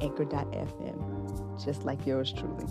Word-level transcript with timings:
anchor.fm, 0.00 1.64
just 1.64 1.84
like 1.84 2.06
yours 2.06 2.32
truly. 2.32 2.66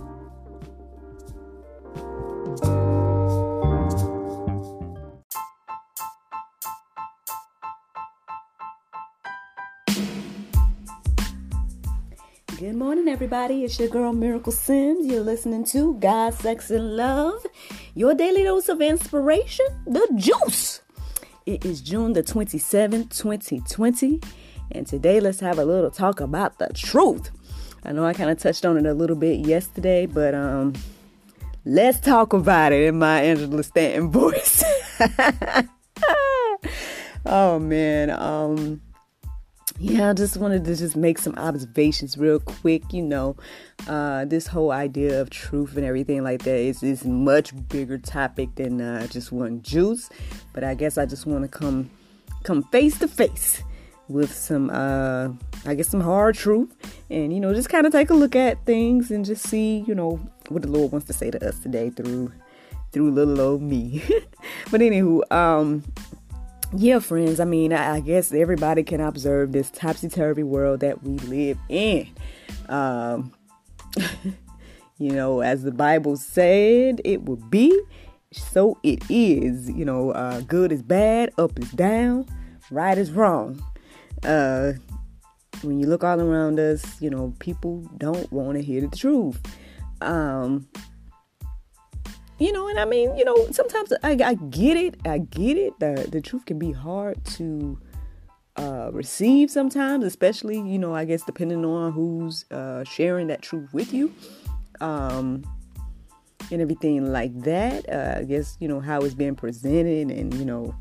Good 12.58 12.76
morning, 12.76 13.08
everybody. 13.08 13.64
It's 13.64 13.80
your 13.80 13.88
girl 13.88 14.12
Miracle 14.12 14.52
Sims. 14.52 15.08
You're 15.08 15.22
listening 15.22 15.64
to 15.66 15.94
God, 15.96 16.34
Sex, 16.34 16.70
and 16.70 16.98
Love, 16.98 17.46
your 17.96 18.14
daily 18.14 18.44
dose 18.44 18.68
of 18.68 18.82
inspiration, 18.82 19.66
the 19.88 20.06
juice. 20.16 20.82
It 21.46 21.64
is 21.64 21.80
June 21.80 22.14
the 22.14 22.22
27th, 22.22 23.18
2020. 23.18 24.20
And 24.72 24.86
today, 24.86 25.20
let's 25.20 25.40
have 25.40 25.58
a 25.58 25.66
little 25.66 25.90
talk 25.90 26.20
about 26.20 26.60
the 26.60 26.70
truth. 26.74 27.32
I 27.84 27.92
know 27.92 28.06
I 28.06 28.14
kind 28.14 28.30
of 28.30 28.38
touched 28.38 28.66
on 28.66 28.78
it 28.78 28.86
a 28.86 28.94
little 28.94 29.16
bit 29.16 29.40
yesterday, 29.40 30.06
but 30.06 30.36
um, 30.36 30.74
let's 31.66 32.00
talk 32.00 32.34
about 32.34 32.72
it 32.72 32.84
in 32.84 33.00
my 33.00 33.22
Angela 33.22 33.64
Stanton 33.64 34.12
voice. 34.12 34.64
oh 37.26 37.58
man, 37.60 38.12
um, 38.12 38.82
yeah, 39.80 40.10
I 40.10 40.14
just 40.14 40.36
wanted 40.38 40.66
to 40.66 40.76
just 40.76 40.98
make 40.98 41.18
some 41.18 41.36
observations 41.36 42.18
real 42.18 42.40
quick. 42.40 42.92
You 42.92 43.02
know, 43.02 43.38
uh, 43.88 44.26
this 44.26 44.46
whole 44.46 44.72
idea 44.72 45.22
of 45.22 45.30
truth 45.30 45.78
and 45.78 45.86
everything 45.86 46.22
like 46.22 46.44
that 46.44 46.58
is 46.58 46.84
is 46.84 47.06
much 47.06 47.54
bigger 47.70 47.98
topic 47.98 48.54
than 48.56 48.82
uh, 48.82 49.08
just 49.08 49.32
one 49.32 49.62
juice. 49.62 50.10
But 50.54 50.66
I 50.66 50.74
guess 50.76 50.98
I 50.98 51.06
just 51.06 51.26
want 51.26 51.44
to 51.44 51.48
come 51.48 51.90
come 52.44 52.64
face 52.64 53.00
to 53.00 53.08
face 53.08 53.64
with 54.10 54.34
some 54.34 54.70
uh 54.72 55.30
I 55.66 55.76
guess 55.76 55.88
some 55.88 56.02
hard 56.02 56.36
truth 56.36 56.76
and 57.10 57.32
you 57.32 57.40
know 57.40 57.54
just 57.54 57.70
kind 57.70 57.86
of 57.86 57.94
take 57.94 58.10
a 58.10 58.16
look 58.16 58.36
at 58.36 58.66
things 58.66 59.12
and 59.12 59.24
just 59.24 59.48
see, 59.48 59.86
you 59.88 59.96
know, 59.96 60.20
what 60.50 60.64
the 60.64 60.68
Lord 60.68 60.92
wants 60.92 61.08
to 61.08 61.14
say 61.14 61.32
to 61.32 61.48
us 61.48 61.60
today 61.60 61.92
through 61.92 62.34
through 62.92 63.12
little 63.12 63.40
old 63.40 63.62
me. 63.62 64.04
but 64.72 64.82
anywho, 64.82 65.32
um 65.32 65.84
yeah, 66.76 67.00
friends, 67.00 67.40
I 67.40 67.46
mean, 67.46 67.74
I, 67.74 67.96
I 67.96 68.00
guess 68.00 68.32
everybody 68.32 68.84
can 68.84 69.02
observe 69.02 69.54
this 69.54 69.72
topsy-turvy 69.72 70.44
world 70.44 70.82
that 70.82 71.04
we 71.04 71.18
live 71.20 71.58
in. 71.70 72.10
Um 72.68 73.32
you 74.98 75.12
know, 75.12 75.42
as 75.42 75.64
the 75.64 75.72
Bible 75.72 76.18
said 76.18 77.00
it 77.06 77.24
would 77.24 77.50
be, 77.52 77.80
so 78.32 78.78
it 78.82 79.04
is. 79.10 79.70
You 79.70 79.86
know, 79.86 80.12
uh, 80.12 80.42
good 80.42 80.72
is 80.72 80.82
bad, 80.82 81.32
up 81.38 81.58
is 81.60 81.72
down, 81.72 82.26
right 82.72 82.98
is 82.98 83.12
wrong 83.12 83.62
uh, 84.24 84.74
when 85.62 85.80
you 85.80 85.88
look 85.88 86.04
all 86.04 86.20
around 86.22 86.60
us, 86.60 87.02
you 87.02 87.10
know, 87.10 87.34
people 87.40 87.82
don't 87.98 88.32
want 88.32 88.58
to 88.58 88.64
hear 88.64 88.82
the 88.82 88.96
truth. 88.96 89.40
Um, 90.02 90.68
you 92.40 92.54
know, 92.54 92.68
and 92.68 92.80
I 92.80 92.86
mean, 92.86 93.16
you 93.18 93.26
know, 93.26 93.36
sometimes 93.52 93.92
I, 94.02 94.12
I 94.24 94.34
get 94.36 94.78
it. 94.78 94.96
I 95.06 95.18
get 95.18 95.58
it. 95.58 95.78
The 95.80 96.08
the 96.10 96.22
truth 96.22 96.46
can 96.46 96.58
be 96.58 96.72
hard 96.72 97.24
to 97.38 97.78
uh, 98.56 98.90
receive 98.94 99.52
sometimes, 99.52 100.06
especially 100.06 100.56
you 100.56 100.80
know, 100.80 100.96
I 100.96 101.06
guess 101.06 101.24
depending 101.24 101.66
on 101.66 101.92
who's 101.92 102.46
uh, 102.50 102.86
sharing 102.86 103.28
that 103.28 103.42
truth 103.42 103.74
with 103.74 103.94
you, 103.94 104.14
um, 104.80 105.44
and 106.50 106.62
everything 106.62 107.12
like 107.12 107.38
that. 107.42 107.90
Uh, 107.90 108.20
I 108.20 108.24
guess 108.24 108.56
you 108.62 108.70
know 108.70 108.80
how 108.80 109.02
it's 109.02 109.14
being 109.14 109.36
presented, 109.36 110.10
and 110.10 110.34
you 110.36 110.46
know, 110.46 110.74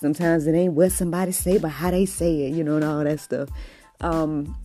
Sometimes 0.00 0.46
it 0.46 0.54
ain't 0.54 0.74
what 0.74 0.92
somebody 0.92 1.32
say, 1.32 1.58
but 1.58 1.70
how 1.70 1.90
they 1.90 2.06
say 2.06 2.42
it, 2.42 2.54
you 2.54 2.62
know, 2.62 2.76
and 2.76 2.84
all 2.84 3.02
that 3.02 3.18
stuff. 3.18 3.48
Um, 4.00 4.56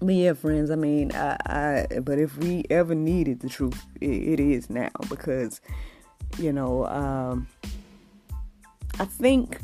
but 0.00 0.14
yeah, 0.14 0.34
friends, 0.34 0.70
I 0.70 0.74
mean, 0.74 1.12
I, 1.14 1.36
I 1.46 2.00
but 2.00 2.18
if 2.18 2.36
we 2.36 2.64
ever 2.68 2.94
needed 2.94 3.40
the 3.40 3.48
truth, 3.48 3.82
it, 4.00 4.10
it 4.10 4.40
is 4.40 4.68
now 4.68 4.90
because, 5.08 5.62
you 6.38 6.52
know, 6.52 6.86
um, 6.86 7.46
I 8.98 9.06
think 9.06 9.60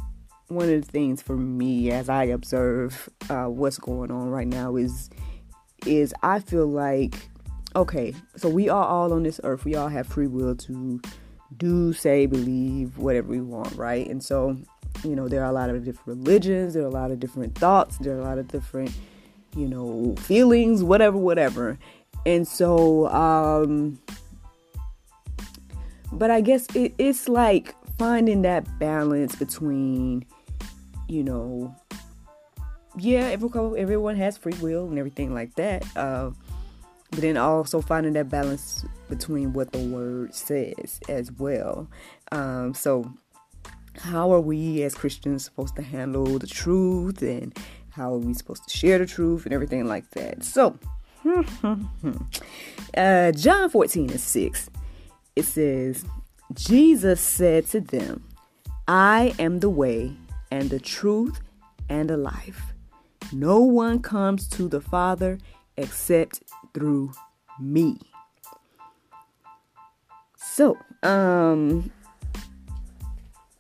one 0.49 0.71
of 0.71 0.87
the 0.87 0.91
things 0.91 1.21
for 1.21 1.37
me 1.37 1.91
as 1.91 2.09
I 2.09 2.25
observe 2.25 3.11
uh, 3.29 3.47
what's 3.47 3.79
going 3.79 4.11
on 4.11 4.31
right 4.31 4.49
now 4.49 4.77
is 4.77 5.11
is 5.87 6.15
I 6.23 6.39
feel 6.39 6.67
like 6.67 7.15
okay, 7.77 8.15
so 8.37 8.49
we 8.49 8.69
are 8.69 8.85
all 8.85 9.13
on 9.13 9.23
this 9.23 9.41
earth. 9.45 9.65
We 9.65 9.75
all 9.75 9.89
have 9.89 10.07
free 10.07 10.27
will 10.29 10.55
to 10.57 11.01
do, 11.57 11.93
say, 11.93 12.27
believe, 12.27 12.99
whatever 12.99 13.29
we 13.29 13.41
want, 13.41 13.75
right? 13.77 14.09
And 14.09 14.23
so, 14.23 14.57
you 15.05 15.17
know, 15.17 15.29
there 15.29 15.43
are 15.43 15.51
a 15.51 15.53
lot 15.53 15.71
of 15.71 15.85
different 15.85 16.19
religions, 16.19 16.75
there 16.75 16.83
are 16.83 16.87
a 16.87 16.91
lot 16.91 17.11
of 17.11 17.21
different 17.21 17.57
thoughts, 17.57 17.99
there 17.99 18.17
are 18.17 18.21
a 18.21 18.25
lot 18.25 18.39
of 18.39 18.49
different, 18.49 18.93
you 19.57 19.69
know, 19.69 20.15
feelings, 20.19 20.83
whatever, 20.83 21.17
whatever. 21.17 21.79
And 22.25 22.47
so, 22.47 23.09
um, 23.09 23.99
but 26.13 26.31
I 26.31 26.41
guess 26.41 26.67
it, 26.75 26.95
it's 26.99 27.29
like 27.29 27.75
finding 27.99 28.43
that 28.43 28.79
balance 28.79 29.35
between, 29.35 30.25
you 31.09 31.25
know, 31.25 31.75
yeah, 32.97 33.23
everyone, 33.23 33.79
everyone 33.79 34.17
has 34.17 34.37
free 34.37 34.55
will 34.61 34.87
and 34.87 34.99
everything 34.99 35.33
like 35.33 35.55
that. 35.55 35.85
Uh, 35.97 36.31
but 37.13 37.21
then 37.21 37.37
also 37.37 37.83
finding 37.83 38.15
that 38.15 38.31
balance 38.31 38.85
between 39.11 39.53
what 39.53 39.71
the 39.71 39.79
word 39.79 40.35
says 40.35 40.99
as 41.11 41.31
well. 41.31 41.87
Um, 42.33 42.73
so, 42.73 43.13
how 43.99 44.33
are 44.33 44.41
we 44.41 44.83
as 44.83 44.95
Christians 44.95 45.45
supposed 45.45 45.77
to 45.77 45.83
handle 45.83 46.39
the 46.39 46.47
truth 46.47 47.21
and 47.21 47.57
how 47.91 48.15
are 48.15 48.19
we 48.19 48.33
supposed 48.33 48.67
to 48.67 48.75
share 48.75 48.99
the 48.99 49.05
truth 49.05 49.45
and 49.45 49.53
everything 49.53 49.87
like 49.87 50.11
that? 50.13 50.43
So, 50.43 50.79
uh, 52.97 53.33
John 53.33 53.69
14 53.69 54.11
and 54.11 54.19
6, 54.19 54.71
it 55.37 55.45
says, 55.45 56.07
Jesus 56.55 57.21
said 57.21 57.67
to 57.67 57.83
them, 57.83 58.25
I 58.89 59.35
am 59.39 59.61
the 59.61 59.69
way 59.69 60.15
and 60.51 60.71
the 60.71 60.81
truth 60.81 61.41
and 61.91 62.09
the 62.09 62.17
life. 62.17 62.73
No 63.33 63.59
one 63.61 64.01
comes 64.01 64.49
to 64.49 64.67
the 64.69 64.81
Father 64.81 65.39
except 65.77 66.43
through 66.75 67.13
me. 67.61 67.99
So, 70.37 70.77
um, 71.03 71.91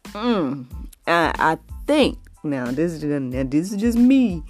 mm, 0.08 0.66
I, 1.06 1.32
I 1.38 1.58
think 1.86 2.18
now 2.44 2.66
this 2.66 2.92
is 2.92 3.04
now 3.04 3.44
this 3.44 3.72
is 3.72 3.80
just 3.80 3.96
me. 3.96 4.42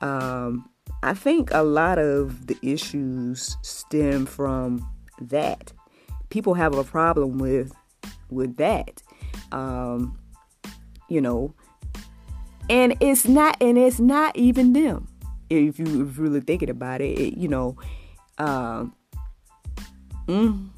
Um, 0.00 0.68
I 1.02 1.14
think 1.14 1.50
a 1.52 1.62
lot 1.62 1.98
of 1.98 2.46
the 2.46 2.56
issues 2.62 3.56
stem 3.62 4.26
from 4.26 4.88
that. 5.20 5.72
People 6.30 6.54
have 6.54 6.74
a 6.74 6.84
problem 6.84 7.38
with 7.38 7.72
with 8.30 8.56
that. 8.56 9.02
Um, 9.52 10.18
you 11.08 11.20
know, 11.20 11.54
and 12.68 12.96
it's 13.00 13.28
not 13.28 13.56
and 13.60 13.78
it's 13.78 14.00
not 14.00 14.36
even 14.36 14.72
them 14.72 15.08
if 15.50 15.78
you 15.78 16.04
really 16.04 16.40
thinking 16.40 16.70
about 16.70 17.00
it, 17.00 17.18
it 17.18 17.38
you 17.38 17.48
know, 17.48 17.76
um, 18.38 18.94
mm, 20.26 20.68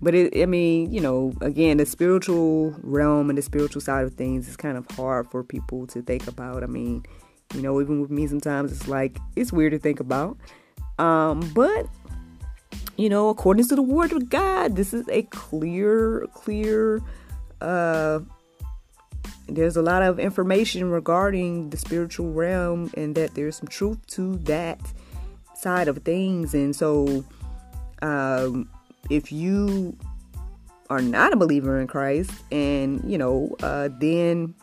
but 0.00 0.14
it, 0.14 0.40
I 0.40 0.46
mean, 0.46 0.92
you 0.92 1.00
know, 1.00 1.32
again, 1.40 1.78
the 1.78 1.86
spiritual 1.86 2.74
realm 2.82 3.30
and 3.30 3.38
the 3.38 3.42
spiritual 3.42 3.80
side 3.80 4.04
of 4.04 4.14
things 4.14 4.48
is 4.48 4.56
kind 4.56 4.76
of 4.76 4.88
hard 4.90 5.30
for 5.30 5.42
people 5.42 5.86
to 5.88 6.02
think 6.02 6.26
about. 6.26 6.62
I 6.62 6.66
mean, 6.66 7.04
you 7.54 7.62
know, 7.62 7.80
even 7.80 8.00
with 8.00 8.10
me, 8.10 8.26
sometimes 8.26 8.72
it's 8.72 8.88
like 8.88 9.18
it's 9.36 9.52
weird 9.52 9.72
to 9.72 9.78
think 9.78 10.00
about. 10.00 10.36
Um, 10.98 11.40
but 11.54 11.86
you 12.96 13.08
know, 13.08 13.28
according 13.28 13.66
to 13.68 13.76
the 13.76 13.82
word 13.82 14.12
of 14.12 14.28
God, 14.30 14.76
this 14.76 14.94
is 14.94 15.08
a 15.08 15.22
clear, 15.22 16.26
clear 16.34 17.00
uh 17.60 18.20
there's 19.48 19.76
a 19.76 19.82
lot 19.82 20.02
of 20.02 20.18
information 20.18 20.90
regarding 20.90 21.70
the 21.70 21.76
spiritual 21.76 22.32
realm 22.32 22.90
and 22.96 23.14
that 23.14 23.34
there's 23.34 23.56
some 23.56 23.68
truth 23.68 24.04
to 24.08 24.36
that 24.38 24.80
side 25.54 25.88
of 25.88 25.98
things. 25.98 26.54
And 26.54 26.74
so 26.74 27.24
um, 28.02 28.68
if 29.08 29.30
you 29.30 29.96
are 30.88 31.00
not 31.02 31.32
a 31.32 31.36
believer 31.36 31.80
in 31.80 31.88
christ 31.88 32.30
and 32.52 33.02
you 33.10 33.18
know 33.18 33.52
uh, 33.60 33.88
then 33.98 34.54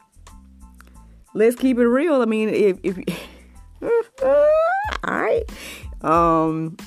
let's 1.34 1.56
keep 1.56 1.78
it 1.78 1.88
real. 1.88 2.22
I 2.22 2.26
mean 2.26 2.50
if, 2.50 2.78
if 2.84 2.98
all 4.24 4.50
right. 5.04 5.44
Um, 6.02 6.78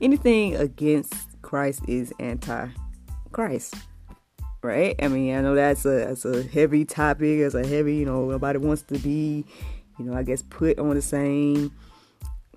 anything 0.00 0.56
against 0.56 1.14
Christ 1.42 1.82
is 1.88 2.12
anti-Christ, 3.34 3.74
right? 4.62 4.94
I 5.02 5.08
mean, 5.08 5.34
I 5.36 5.40
know 5.40 5.54
that's 5.54 5.84
a 5.84 6.06
that's 6.06 6.24
a 6.24 6.42
heavy 6.42 6.84
topic. 6.84 7.40
It's 7.40 7.54
a 7.54 7.66
heavy, 7.66 7.96
you 7.96 8.06
know, 8.06 8.30
nobody 8.30 8.58
wants 8.58 8.82
to 8.82 8.98
be, 8.98 9.44
you 9.98 10.04
know, 10.04 10.14
I 10.16 10.22
guess 10.22 10.42
put 10.42 10.78
on 10.78 10.94
the 10.94 11.02
same 11.02 11.72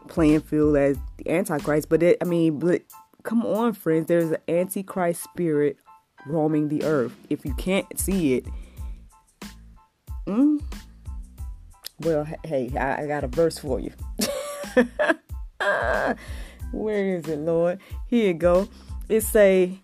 playing 0.07 0.41
field 0.41 0.77
as 0.77 0.97
the 1.17 1.31
antichrist. 1.31 1.89
But 1.89 2.03
it, 2.03 2.17
I 2.21 2.25
mean, 2.25 2.59
but 2.59 2.83
come 3.23 3.45
on, 3.45 3.73
friends, 3.73 4.07
there's 4.07 4.31
an 4.31 4.37
antichrist 4.47 5.23
spirit 5.23 5.77
roaming 6.25 6.69
the 6.69 6.83
earth. 6.83 7.15
If 7.29 7.45
you 7.45 7.53
can't 7.55 7.85
see 7.99 8.35
it, 8.35 8.45
mm, 10.25 10.61
well, 11.99 12.27
hey, 12.45 12.71
I, 12.77 13.03
I 13.03 13.07
got 13.07 13.23
a 13.23 13.27
verse 13.27 13.57
for 13.57 13.79
you. 13.79 13.91
Where 16.71 17.15
is 17.15 17.27
it, 17.27 17.39
Lord? 17.39 17.79
Here 18.07 18.27
you 18.27 18.33
go. 18.33 18.67
It 19.09 19.21
say 19.21 19.79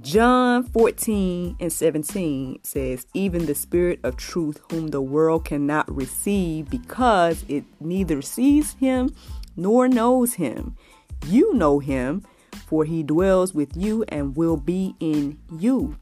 John 0.00 0.62
14 0.62 1.56
and 1.60 1.70
17 1.70 2.60
says, 2.62 3.06
Even 3.12 3.44
the 3.44 3.54
Spirit 3.54 4.00
of 4.02 4.16
truth, 4.16 4.58
whom 4.70 4.88
the 4.88 5.02
world 5.02 5.44
cannot 5.44 5.94
receive 5.94 6.70
because 6.70 7.44
it 7.48 7.64
neither 7.80 8.22
sees 8.22 8.72
him 8.74 9.14
nor 9.56 9.88
knows 9.88 10.34
him. 10.34 10.74
You 11.26 11.52
know 11.52 11.80
him, 11.80 12.24
for 12.66 12.86
he 12.86 13.02
dwells 13.02 13.52
with 13.52 13.76
you 13.76 14.04
and 14.08 14.36
will 14.36 14.56
be 14.56 14.94
in 15.00 15.38
you. 15.58 15.98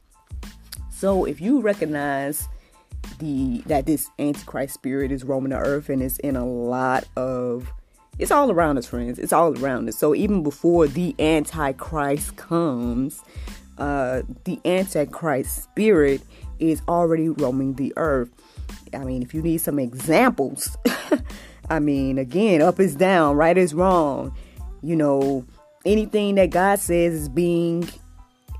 So 0.89 1.25
if 1.25 1.41
you 1.41 1.59
recognize 1.59 2.47
the 3.17 3.61
that 3.65 3.85
this 3.85 4.09
antichrist 4.17 4.75
spirit 4.75 5.11
is 5.11 5.23
roaming 5.25 5.51
the 5.51 5.57
earth 5.57 5.89
and 5.89 6.01
it's 6.01 6.19
in 6.19 6.35
a 6.35 6.45
lot 6.45 7.05
of 7.15 7.71
it's 8.17 8.31
all 8.31 8.51
around 8.51 8.77
us 8.77 8.85
friends 8.85 9.17
it's 9.17 9.31
all 9.31 9.57
around 9.59 9.87
us 9.87 9.97
so 9.97 10.13
even 10.13 10.43
before 10.43 10.85
the 10.87 11.15
antichrist 11.17 12.35
comes 12.35 13.23
uh 13.79 14.21
the 14.45 14.59
antichrist 14.65 15.63
spirit 15.63 16.21
is 16.59 16.81
already 16.87 17.29
roaming 17.29 17.73
the 17.75 17.93
earth 17.97 18.29
i 18.93 18.99
mean 18.99 19.21
if 19.21 19.33
you 19.33 19.41
need 19.41 19.59
some 19.59 19.79
examples 19.79 20.77
i 21.69 21.79
mean 21.79 22.17
again 22.17 22.61
up 22.61 22.79
is 22.79 22.95
down 22.95 23.35
right 23.35 23.57
is 23.57 23.73
wrong 23.73 24.35
you 24.81 24.95
know 24.95 25.45
anything 25.85 26.35
that 26.35 26.49
god 26.49 26.79
says 26.79 27.13
is 27.13 27.29
being 27.29 27.87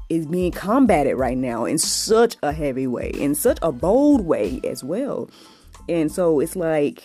is 0.10 0.25
being 0.25 0.51
combated 0.51 1.18
right 1.18 1.38
now 1.38 1.66
in 1.66 1.77
such 1.77 2.36
a 2.42 2.51
heavy 2.51 2.88
way, 2.88 3.12
in 3.12 3.36
such 3.36 3.60
a 3.62 3.71
bold 3.71 4.25
way 4.25 4.60
as 4.63 4.83
well. 4.83 5.30
And 5.88 6.12
so 6.12 6.39
it's 6.39 6.56
like 6.56 7.04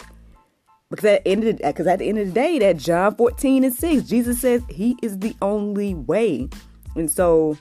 because 0.91 1.05
at 1.05 1.25
the 1.25 1.31
end 1.31 1.45
of 1.45 1.57
the, 1.57 1.67
because 1.67 1.87
at 1.87 1.99
the 1.99 2.09
end 2.09 2.19
of 2.19 2.29
the 2.29 2.33
day, 2.33 2.59
that 2.59 2.79
John 2.79 3.15
14 3.15 3.65
and 3.65 3.75
6, 3.75 4.05
Jesus 4.05 4.41
says 4.41 4.63
he 4.69 4.97
is 5.03 5.19
the 5.19 5.35
only 5.43 5.95
way. 5.95 6.49
And 6.95 7.11
so 7.11 7.59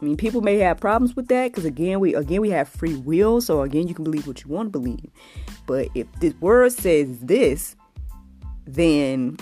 I 0.00 0.04
mean, 0.04 0.16
people 0.16 0.42
may 0.42 0.58
have 0.58 0.78
problems 0.78 1.16
with 1.16 1.28
that 1.28 1.48
because 1.48 1.64
again, 1.64 2.00
we 2.00 2.14
again 2.14 2.42
we 2.42 2.50
have 2.50 2.68
free 2.68 2.96
will. 2.96 3.40
So 3.40 3.62
again, 3.62 3.88
you 3.88 3.94
can 3.94 4.04
believe 4.04 4.26
what 4.26 4.44
you 4.44 4.50
want 4.50 4.72
to 4.72 4.78
believe. 4.78 5.10
But 5.66 5.88
if 5.94 6.06
this 6.20 6.34
word 6.40 6.72
says 6.72 7.18
this, 7.20 7.76
then 8.66 9.38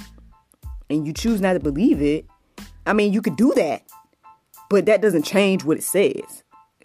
and 0.89 1.07
you 1.07 1.13
choose 1.13 1.41
not 1.41 1.55
to 1.55 1.61
believe 1.61 2.01
it, 2.01 2.27
I 2.87 2.93
mean, 2.93 3.13
you 3.13 3.21
could 3.21 3.37
do 3.37 3.53
that, 3.57 3.83
but 4.71 4.87
that 4.87 5.01
doesn't 5.01 5.25
change 5.25 5.65
what 5.65 5.79
it 5.79 5.83
says. 5.83 6.45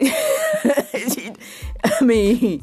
I 1.84 2.02
mean, 2.02 2.62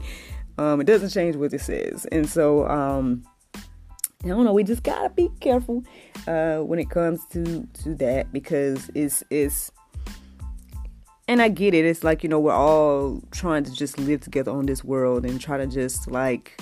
um, 0.57 0.81
it 0.81 0.85
doesn't 0.85 1.09
change 1.09 1.35
what 1.35 1.53
it 1.53 1.61
says, 1.61 2.05
and 2.11 2.27
so 2.27 2.67
um, 2.67 3.23
I 3.55 4.27
don't 4.27 4.43
know. 4.43 4.53
We 4.53 4.63
just 4.63 4.83
gotta 4.83 5.09
be 5.09 5.29
careful 5.39 5.83
uh, 6.27 6.57
when 6.57 6.79
it 6.79 6.89
comes 6.89 7.25
to 7.31 7.67
to 7.83 7.95
that 7.95 8.33
because 8.33 8.89
it's 8.93 9.23
it's. 9.29 9.71
And 11.27 11.41
I 11.41 11.49
get 11.49 11.73
it. 11.73 11.85
It's 11.85 12.03
like 12.03 12.23
you 12.23 12.29
know 12.29 12.39
we're 12.39 12.53
all 12.53 13.21
trying 13.31 13.63
to 13.65 13.73
just 13.73 13.97
live 13.99 14.21
together 14.21 14.51
on 14.51 14.65
this 14.65 14.83
world 14.83 15.25
and 15.25 15.39
try 15.39 15.57
to 15.57 15.67
just 15.67 16.09
like 16.09 16.59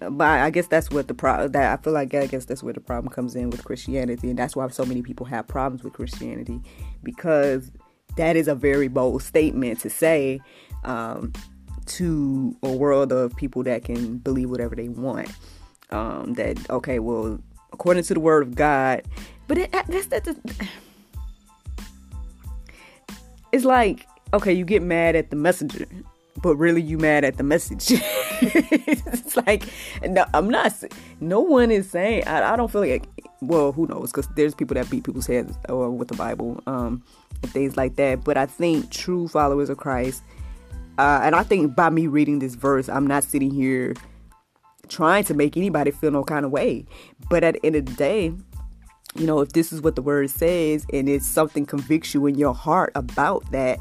but 0.00 0.40
I 0.40 0.50
guess 0.50 0.66
that's 0.66 0.90
what 0.90 1.08
the 1.08 1.14
problem 1.14 1.52
that 1.52 1.78
I 1.78 1.82
feel 1.82 1.92
like 1.92 2.14
I 2.14 2.26
guess 2.26 2.44
that's 2.44 2.62
where 2.62 2.72
the 2.72 2.80
problem 2.80 3.12
comes 3.12 3.34
in 3.34 3.50
with 3.50 3.64
Christianity, 3.64 4.30
and 4.30 4.38
that's 4.38 4.54
why 4.54 4.68
so 4.68 4.84
many 4.84 5.02
people 5.02 5.26
have 5.26 5.46
problems 5.46 5.82
with 5.82 5.92
Christianity 5.92 6.60
because 7.02 7.70
that 8.16 8.36
is 8.36 8.48
a 8.48 8.54
very 8.54 8.88
bold 8.88 9.22
statement 9.22 9.80
to 9.80 9.90
say 9.90 10.40
um, 10.84 11.32
to 11.86 12.56
a 12.62 12.72
world 12.72 13.12
of 13.12 13.34
people 13.36 13.62
that 13.64 13.84
can 13.84 14.18
believe 14.18 14.50
whatever 14.50 14.74
they 14.74 14.88
want. 14.88 15.30
Um, 15.90 16.34
that 16.34 16.70
okay, 16.70 16.98
well, 16.98 17.40
according 17.72 18.04
to 18.04 18.14
the 18.14 18.20
Word 18.20 18.42
of 18.42 18.54
God, 18.54 19.02
but 19.46 19.58
it, 19.58 19.72
that's 19.72 20.06
that. 20.06 20.28
It's 23.52 23.64
like 23.64 24.06
okay, 24.34 24.52
you 24.52 24.64
get 24.64 24.82
mad 24.82 25.16
at 25.16 25.30
the 25.30 25.36
messenger 25.36 25.86
but 26.42 26.56
really 26.56 26.82
you 26.82 26.98
mad 26.98 27.24
at 27.24 27.36
the 27.36 27.42
message. 27.42 27.86
it's 28.40 29.36
like, 29.36 29.64
no, 30.02 30.24
I'm 30.34 30.48
not, 30.48 30.72
no 31.20 31.40
one 31.40 31.70
is 31.70 31.90
saying, 31.90 32.26
I, 32.26 32.52
I 32.52 32.56
don't 32.56 32.70
feel 32.70 32.80
like, 32.80 33.06
well, 33.40 33.72
who 33.72 33.86
knows? 33.86 34.12
Because 34.12 34.28
there's 34.36 34.54
people 34.54 34.74
that 34.74 34.88
beat 34.90 35.04
people's 35.04 35.26
heads 35.26 35.56
or 35.68 35.90
with 35.90 36.08
the 36.08 36.16
Bible 36.16 36.62
um, 36.66 37.02
and 37.42 37.52
things 37.52 37.76
like 37.76 37.96
that. 37.96 38.24
But 38.24 38.36
I 38.36 38.46
think 38.46 38.90
true 38.90 39.28
followers 39.28 39.70
of 39.70 39.78
Christ, 39.78 40.22
uh, 40.98 41.20
and 41.22 41.34
I 41.34 41.42
think 41.42 41.74
by 41.74 41.90
me 41.90 42.06
reading 42.06 42.38
this 42.38 42.54
verse, 42.54 42.88
I'm 42.88 43.06
not 43.06 43.24
sitting 43.24 43.50
here 43.50 43.94
trying 44.88 45.24
to 45.24 45.34
make 45.34 45.56
anybody 45.56 45.90
feel 45.90 46.10
no 46.10 46.24
kind 46.24 46.44
of 46.44 46.50
way. 46.50 46.86
But 47.28 47.44
at 47.44 47.54
the 47.54 47.66
end 47.66 47.76
of 47.76 47.86
the 47.86 47.92
day, 47.92 48.32
you 49.14 49.26
know, 49.26 49.40
if 49.40 49.50
this 49.50 49.72
is 49.72 49.80
what 49.80 49.96
the 49.96 50.02
word 50.02 50.30
says 50.30 50.86
and 50.92 51.08
it's 51.08 51.26
something 51.26 51.66
convicts 51.66 52.14
you 52.14 52.26
in 52.26 52.36
your 52.36 52.54
heart 52.54 52.92
about 52.94 53.50
that, 53.52 53.80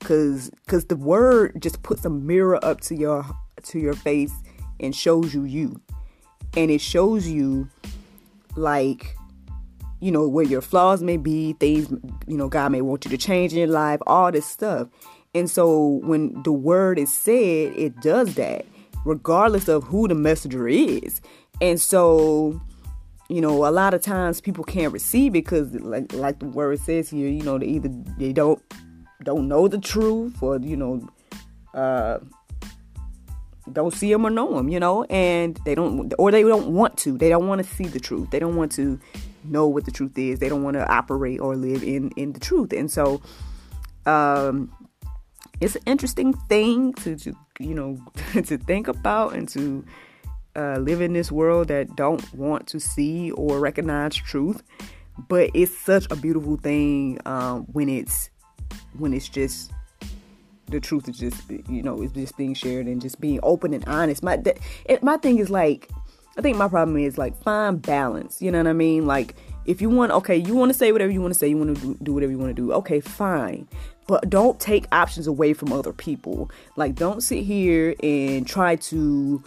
cuz 0.00 0.50
cuz 0.66 0.86
the 0.86 0.96
word 0.96 1.60
just 1.60 1.82
puts 1.82 2.04
a 2.04 2.10
mirror 2.10 2.58
up 2.64 2.80
to 2.80 2.94
your 2.94 3.24
to 3.64 3.78
your 3.78 3.94
face 3.94 4.32
and 4.78 4.94
shows 4.94 5.34
you 5.34 5.44
you. 5.44 5.80
And 6.56 6.70
it 6.70 6.80
shows 6.80 7.28
you 7.28 7.68
like 8.56 9.16
you 10.00 10.10
know 10.10 10.26
where 10.26 10.46
your 10.46 10.62
flaws 10.62 11.02
may 11.02 11.18
be 11.18 11.52
things 11.54 11.88
you 12.26 12.36
know 12.36 12.48
god 12.48 12.72
may 12.72 12.80
want 12.80 13.04
you 13.04 13.10
to 13.10 13.18
change 13.18 13.52
in 13.52 13.58
your 13.58 13.68
life 13.68 14.00
all 14.06 14.32
this 14.32 14.46
stuff. 14.46 14.88
And 15.34 15.48
so 15.48 16.00
when 16.02 16.42
the 16.42 16.52
word 16.52 16.98
is 16.98 17.12
said 17.12 17.74
it 17.76 18.00
does 18.00 18.34
that 18.34 18.64
regardless 19.04 19.68
of 19.68 19.84
who 19.84 20.08
the 20.08 20.14
messenger 20.14 20.68
is. 20.68 21.20
And 21.60 21.80
so 21.80 22.60
you 23.30 23.40
know 23.40 23.66
a 23.66 23.70
lot 23.70 23.94
of 23.94 24.02
times 24.02 24.40
people 24.40 24.64
can't 24.64 24.92
receive 24.92 25.32
it 25.32 25.44
because 25.44 25.72
like 25.74 26.12
like 26.12 26.40
the 26.40 26.46
word 26.46 26.78
says 26.80 27.08
here 27.08 27.28
you 27.28 27.42
know 27.42 27.58
they 27.58 27.66
either 27.66 27.90
they 28.18 28.32
don't 28.32 28.60
don't 29.22 29.48
know 29.48 29.68
the 29.68 29.78
truth 29.78 30.42
or 30.42 30.58
you 30.58 30.76
know 30.76 31.08
uh, 31.74 32.18
don't 33.72 33.94
see 33.94 34.12
them 34.12 34.26
or 34.26 34.30
know 34.30 34.54
them 34.54 34.68
you 34.68 34.80
know? 34.80 35.04
And 35.04 35.58
they 35.64 35.74
don't 35.74 36.12
or 36.18 36.30
they 36.30 36.42
don't 36.42 36.68
want 36.68 36.96
to. 36.98 37.16
They 37.16 37.28
don't 37.28 37.46
want 37.46 37.64
to 37.64 37.68
see 37.68 37.84
the 37.84 38.00
truth. 38.00 38.30
They 38.30 38.38
don't 38.38 38.56
want 38.56 38.72
to 38.72 38.98
know 39.44 39.66
what 39.66 39.84
the 39.84 39.90
truth 39.90 40.16
is. 40.18 40.38
They 40.38 40.48
don't 40.48 40.62
want 40.62 40.74
to 40.74 40.92
operate 40.92 41.40
or 41.40 41.56
live 41.56 41.82
in 41.82 42.10
in 42.16 42.32
the 42.32 42.40
truth. 42.40 42.72
And 42.72 42.90
so 42.90 43.20
um 44.06 44.72
it's 45.60 45.76
an 45.76 45.82
interesting 45.84 46.32
thing 46.32 46.94
to, 46.94 47.16
to 47.16 47.36
you 47.58 47.74
know 47.74 47.98
to 48.32 48.58
think 48.58 48.88
about 48.88 49.34
and 49.34 49.48
to 49.50 49.84
uh, 50.56 50.78
live 50.78 51.00
in 51.00 51.12
this 51.12 51.30
world 51.30 51.68
that 51.68 51.96
don't 51.96 52.32
want 52.34 52.66
to 52.68 52.80
see 52.80 53.30
or 53.32 53.60
recognize 53.60 54.14
truth. 54.14 54.62
But 55.28 55.50
it's 55.54 55.76
such 55.76 56.06
a 56.10 56.16
beautiful 56.16 56.56
thing 56.56 57.18
um, 57.26 57.64
when 57.72 57.88
it's 57.88 58.30
when 58.98 59.12
it's 59.12 59.28
just 59.28 59.70
the 60.70 60.80
truth 60.80 61.08
is 61.08 61.18
just 61.18 61.50
you 61.68 61.82
know 61.82 62.00
it's 62.00 62.12
just 62.12 62.36
being 62.36 62.54
shared 62.54 62.86
and 62.86 63.02
just 63.02 63.20
being 63.20 63.40
open 63.42 63.74
and 63.74 63.84
honest. 63.86 64.22
My 64.22 64.40
it, 64.86 65.02
my 65.02 65.16
thing 65.16 65.38
is 65.38 65.50
like 65.50 65.88
i 66.38 66.40
think 66.40 66.56
my 66.56 66.68
problem 66.68 66.96
is 66.96 67.18
like 67.18 67.36
find 67.42 67.82
balance 67.82 68.40
you 68.40 68.52
know 68.52 68.58
what 68.58 68.68
i 68.68 68.72
mean? 68.72 69.04
Like 69.04 69.34
if 69.66 69.80
you 69.82 69.90
want 69.90 70.12
okay 70.12 70.36
you 70.36 70.54
want 70.54 70.70
to 70.70 70.78
say 70.78 70.92
whatever 70.92 71.10
you 71.12 71.20
want 71.20 71.34
to 71.34 71.38
say 71.38 71.48
you 71.48 71.58
want 71.58 71.76
to 71.76 71.82
do, 71.82 71.98
do 72.02 72.14
whatever 72.14 72.32
you 72.32 72.38
want 72.38 72.54
to 72.54 72.62
do 72.62 72.72
okay 72.72 73.00
fine. 73.00 73.68
But 74.06 74.28
don't 74.28 74.58
take 74.58 74.86
options 74.90 75.28
away 75.28 75.52
from 75.52 75.72
other 75.72 75.92
people. 75.92 76.50
Like 76.76 76.94
don't 76.94 77.20
sit 77.22 77.44
here 77.44 77.94
and 78.02 78.46
try 78.46 78.76
to 78.76 79.42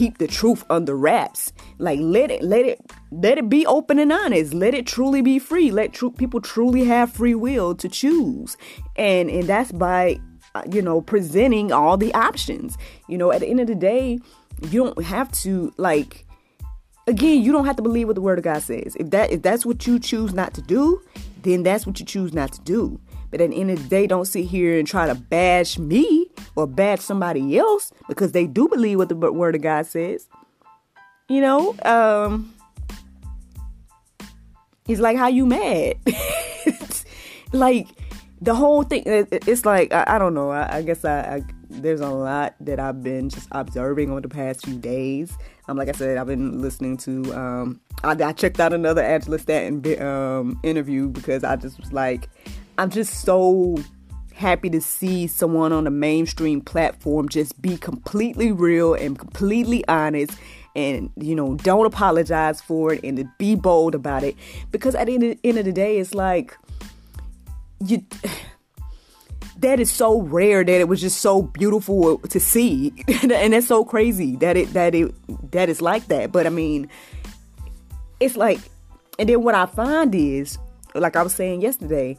keep 0.00 0.16
the 0.16 0.26
truth 0.26 0.64
under 0.70 0.96
wraps. 0.96 1.52
Like 1.76 2.00
let 2.00 2.30
it 2.30 2.42
let 2.42 2.64
it 2.64 2.80
let 3.10 3.36
it 3.36 3.50
be 3.50 3.66
open 3.66 3.98
and 3.98 4.10
honest. 4.10 4.54
Let 4.54 4.72
it 4.72 4.86
truly 4.86 5.20
be 5.20 5.38
free. 5.38 5.70
Let 5.70 5.92
tr- 5.92 6.08
people 6.08 6.40
truly 6.40 6.84
have 6.84 7.12
free 7.12 7.34
will 7.34 7.74
to 7.74 7.86
choose. 7.86 8.56
And 8.96 9.28
and 9.28 9.44
that's 9.44 9.72
by 9.72 10.18
uh, 10.54 10.62
you 10.72 10.80
know 10.80 11.02
presenting 11.02 11.70
all 11.70 11.98
the 11.98 12.14
options. 12.14 12.78
You 13.08 13.18
know, 13.18 13.30
at 13.30 13.40
the 13.40 13.48
end 13.48 13.60
of 13.60 13.66
the 13.66 13.74
day, 13.74 14.18
you 14.70 14.84
don't 14.84 15.04
have 15.04 15.30
to 15.42 15.70
like 15.76 16.24
again, 17.06 17.42
you 17.42 17.52
don't 17.52 17.66
have 17.66 17.76
to 17.76 17.82
believe 17.82 18.06
what 18.06 18.14
the 18.14 18.22
word 18.22 18.38
of 18.38 18.44
God 18.44 18.62
says. 18.62 18.96
If 18.98 19.10
that 19.10 19.30
if 19.30 19.42
that's 19.42 19.66
what 19.66 19.86
you 19.86 19.98
choose 19.98 20.32
not 20.32 20.54
to 20.54 20.62
do, 20.62 21.02
then 21.42 21.62
that's 21.62 21.86
what 21.86 22.00
you 22.00 22.06
choose 22.06 22.32
not 22.32 22.52
to 22.54 22.60
do. 22.62 22.98
But 23.30 23.40
at 23.40 23.50
the 23.50 23.60
end 23.60 23.70
of 23.70 23.82
the 23.82 23.88
day, 23.88 24.06
don't 24.06 24.24
sit 24.24 24.46
here 24.46 24.78
and 24.78 24.86
try 24.86 25.06
to 25.06 25.14
bash 25.14 25.78
me 25.78 26.26
or 26.56 26.66
bash 26.66 27.00
somebody 27.00 27.58
else 27.58 27.92
because 28.08 28.32
they 28.32 28.46
do 28.46 28.68
believe 28.68 28.98
what 28.98 29.08
the 29.08 29.16
word 29.16 29.54
of 29.54 29.62
God 29.62 29.86
says. 29.86 30.28
You 31.28 31.40
know, 31.40 31.76
um, 31.84 32.54
it's 34.88 35.00
like 35.00 35.16
how 35.16 35.28
you 35.28 35.46
mad. 35.46 35.96
like 37.52 37.86
the 38.40 38.54
whole 38.54 38.82
thing. 38.82 39.04
It's 39.06 39.64
like 39.64 39.92
I, 39.92 40.04
I 40.08 40.18
don't 40.18 40.34
know. 40.34 40.50
I, 40.50 40.78
I 40.78 40.82
guess 40.82 41.04
I, 41.04 41.36
I 41.36 41.42
there's 41.70 42.00
a 42.00 42.08
lot 42.08 42.56
that 42.60 42.80
I've 42.80 43.02
been 43.02 43.28
just 43.28 43.48
observing 43.52 44.10
over 44.10 44.20
the 44.20 44.28
past 44.28 44.64
few 44.64 44.76
days. 44.76 45.32
Um, 45.68 45.76
like 45.76 45.88
I 45.88 45.92
said, 45.92 46.18
I've 46.18 46.26
been 46.26 46.60
listening 46.60 46.96
to. 46.98 47.32
Um, 47.34 47.80
I, 48.02 48.12
I 48.12 48.32
checked 48.32 48.58
out 48.58 48.72
another 48.72 49.02
Angela 49.02 49.38
Stanton 49.38 50.02
um, 50.02 50.58
interview 50.62 51.08
because 51.08 51.44
I 51.44 51.56
just 51.56 51.78
was 51.78 51.92
like, 51.92 52.28
I'm 52.80 52.88
just 52.88 53.20
so 53.20 53.76
happy 54.32 54.70
to 54.70 54.80
see 54.80 55.26
someone 55.26 55.70
on 55.70 55.86
a 55.86 55.90
mainstream 55.90 56.62
platform 56.62 57.28
just 57.28 57.60
be 57.60 57.76
completely 57.76 58.52
real 58.52 58.94
and 58.94 59.18
completely 59.18 59.86
honest 59.86 60.32
and 60.74 61.10
you 61.16 61.34
know 61.34 61.56
don't 61.56 61.84
apologize 61.84 62.62
for 62.62 62.94
it 62.94 63.04
and 63.04 63.28
be 63.36 63.54
bold 63.54 63.94
about 63.94 64.22
it. 64.22 64.34
Because 64.70 64.94
at 64.94 65.08
the 65.08 65.38
end 65.44 65.58
of 65.58 65.64
the 65.66 65.72
day 65.72 65.98
it's 65.98 66.14
like 66.14 66.56
you 67.84 68.02
that 69.58 69.78
is 69.78 69.90
so 69.90 70.22
rare 70.22 70.64
that 70.64 70.80
it 70.80 70.88
was 70.88 71.02
just 71.02 71.20
so 71.20 71.42
beautiful 71.42 72.16
to 72.16 72.40
see. 72.40 72.94
And 73.22 73.52
that's 73.52 73.66
so 73.66 73.84
crazy 73.84 74.36
that 74.36 74.56
it 74.56 74.72
that 74.72 74.94
it 74.94 75.12
that 75.52 75.68
is 75.68 75.82
like 75.82 76.06
that. 76.06 76.32
But 76.32 76.46
i 76.46 76.50
mean 76.50 76.88
it's 78.20 78.38
like 78.38 78.60
and 79.18 79.28
then 79.28 79.42
what 79.42 79.54
i 79.54 79.66
find 79.66 80.14
is 80.14 80.56
like 80.94 81.14
i 81.14 81.22
was 81.22 81.34
saying 81.34 81.60
yesterday 81.60 82.16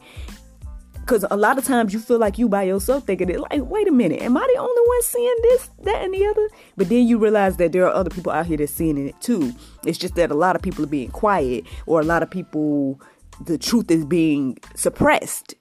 because 1.02 1.24
a 1.30 1.36
lot 1.36 1.58
of 1.58 1.64
times 1.64 1.92
you 1.92 2.00
feel 2.00 2.18
like 2.18 2.38
you 2.38 2.48
by 2.48 2.62
yourself 2.62 3.04
thinking 3.04 3.28
it 3.28 3.38
like 3.40 3.60
wait 3.64 3.86
a 3.88 3.92
minute 3.92 4.22
am 4.22 4.36
i 4.36 4.50
the 4.54 4.58
only 4.58 4.82
one 4.88 5.02
seeing 5.02 5.36
this 5.42 5.70
that 5.82 6.02
and 6.02 6.14
the 6.14 6.24
other 6.24 6.48
but 6.76 6.88
then 6.88 7.06
you 7.06 7.18
realize 7.18 7.56
that 7.58 7.72
there 7.72 7.86
are 7.86 7.94
other 7.94 8.10
people 8.10 8.32
out 8.32 8.46
here 8.46 8.56
that's 8.56 8.72
seeing 8.72 9.08
it 9.08 9.20
too 9.20 9.52
it's 9.84 9.98
just 9.98 10.14
that 10.14 10.30
a 10.30 10.34
lot 10.34 10.56
of 10.56 10.62
people 10.62 10.84
are 10.84 10.88
being 10.88 11.10
quiet 11.10 11.64
or 11.86 12.00
a 12.00 12.04
lot 12.04 12.22
of 12.22 12.30
people 12.30 13.00
the 13.44 13.58
truth 13.58 13.90
is 13.90 14.04
being 14.04 14.56
suppressed 14.74 15.54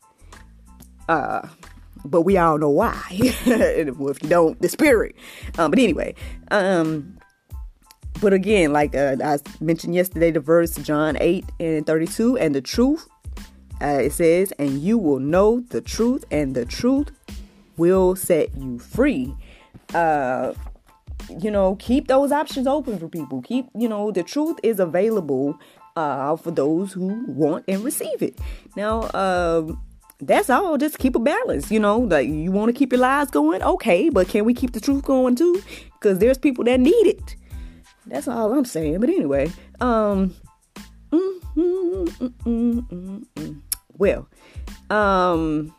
uh 1.09 1.47
but 2.05 2.21
we 2.21 2.37
all 2.37 2.57
know 2.57 2.69
why. 2.69 3.03
if 3.11 4.23
you 4.23 4.29
don't, 4.29 4.61
the 4.61 4.69
spirit. 4.69 5.15
Um, 5.57 5.71
but 5.71 5.79
anyway, 5.79 6.15
um, 6.49 7.17
but 8.21 8.33
again, 8.33 8.73
like 8.73 8.95
uh, 8.95 9.17
I 9.23 9.37
mentioned 9.59 9.95
yesterday, 9.95 10.31
the 10.31 10.39
verse 10.39 10.75
John 10.75 11.17
8 11.19 11.45
and 11.59 11.85
32, 11.85 12.37
and 12.37 12.53
the 12.55 12.61
truth, 12.61 13.07
uh, 13.81 13.99
it 14.01 14.13
says, 14.13 14.51
and 14.59 14.79
you 14.79 14.97
will 14.97 15.19
know 15.19 15.61
the 15.69 15.81
truth, 15.81 16.23
and 16.31 16.55
the 16.55 16.65
truth 16.65 17.11
will 17.77 18.15
set 18.15 18.55
you 18.55 18.79
free. 18.79 19.35
Uh, 19.93 20.53
you 21.39 21.51
know, 21.51 21.75
keep 21.75 22.07
those 22.07 22.31
options 22.31 22.67
open 22.67 22.99
for 22.99 23.07
people. 23.07 23.41
Keep, 23.41 23.67
you 23.75 23.87
know, 23.87 24.11
the 24.11 24.23
truth 24.23 24.57
is 24.63 24.79
available 24.79 25.57
uh, 25.95 26.35
for 26.35 26.51
those 26.51 26.93
who 26.93 27.23
want 27.27 27.65
and 27.67 27.83
receive 27.83 28.21
it. 28.21 28.37
Now, 28.75 29.09
um, 29.13 29.81
that's 30.19 30.49
all. 30.49 30.77
Just 30.77 30.99
keep 30.99 31.15
a 31.15 31.19
balance. 31.19 31.71
You 31.71 31.79
know, 31.79 31.99
like 31.99 32.27
you 32.27 32.51
want 32.51 32.69
to 32.69 32.77
keep 32.77 32.91
your 32.91 33.01
lives 33.01 33.31
going, 33.31 33.63
okay, 33.63 34.09
but 34.09 34.27
can 34.27 34.45
we 34.45 34.53
keep 34.53 34.73
the 34.73 34.79
truth 34.79 35.03
going 35.03 35.35
too? 35.35 35.61
Because 35.93 36.19
there's 36.19 36.37
people 36.37 36.63
that 36.65 36.79
need 36.79 37.07
it. 37.07 37.35
That's 38.05 38.27
all 38.27 38.53
I'm 38.53 38.65
saying. 38.65 38.99
But 38.99 39.09
anyway, 39.09 39.51
um, 39.79 40.33
mm, 41.11 41.39
mm, 41.55 43.25
mm, 43.35 43.61
well, 43.97 44.27
um, 44.89 45.73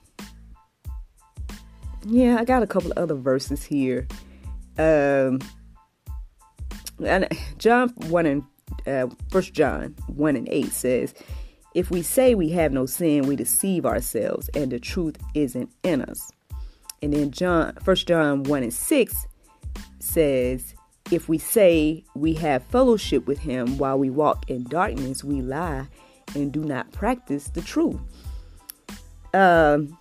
yeah, 2.06 2.36
I 2.38 2.44
got 2.44 2.62
a 2.62 2.66
couple 2.66 2.90
of 2.90 2.98
other 2.98 3.14
verses 3.14 3.64
here. 3.64 4.06
Um, 4.78 5.40
and 7.04 7.28
John 7.58 7.90
one 8.08 8.26
and 8.26 8.44
uh, 8.86 9.08
First 9.30 9.52
John 9.52 9.94
one 10.06 10.36
and 10.36 10.48
eight 10.50 10.72
says 10.72 11.14
if 11.74 11.90
we 11.90 12.02
say 12.02 12.34
we 12.34 12.50
have 12.50 12.72
no 12.72 12.86
sin, 12.86 13.26
we 13.26 13.36
deceive 13.36 13.86
ourselves 13.86 14.50
and 14.54 14.70
the 14.70 14.78
truth 14.78 15.16
isn't 15.34 15.70
in 15.82 16.02
us. 16.02 16.30
And 17.00 17.12
then 17.12 17.30
John 17.30 17.76
1 17.84 17.96
John 17.96 18.42
1 18.44 18.62
and 18.62 18.72
6 18.72 19.26
says, 19.98 20.74
if 21.10 21.28
we 21.28 21.38
say 21.38 22.04
we 22.14 22.34
have 22.34 22.62
fellowship 22.64 23.26
with 23.26 23.38
him 23.38 23.78
while 23.78 23.98
we 23.98 24.10
walk 24.10 24.48
in 24.48 24.64
darkness, 24.64 25.24
we 25.24 25.42
lie 25.42 25.88
and 26.34 26.52
do 26.52 26.64
not 26.64 26.90
practice 26.92 27.48
the 27.48 27.60
truth. 27.60 28.00
Um, 29.34 29.96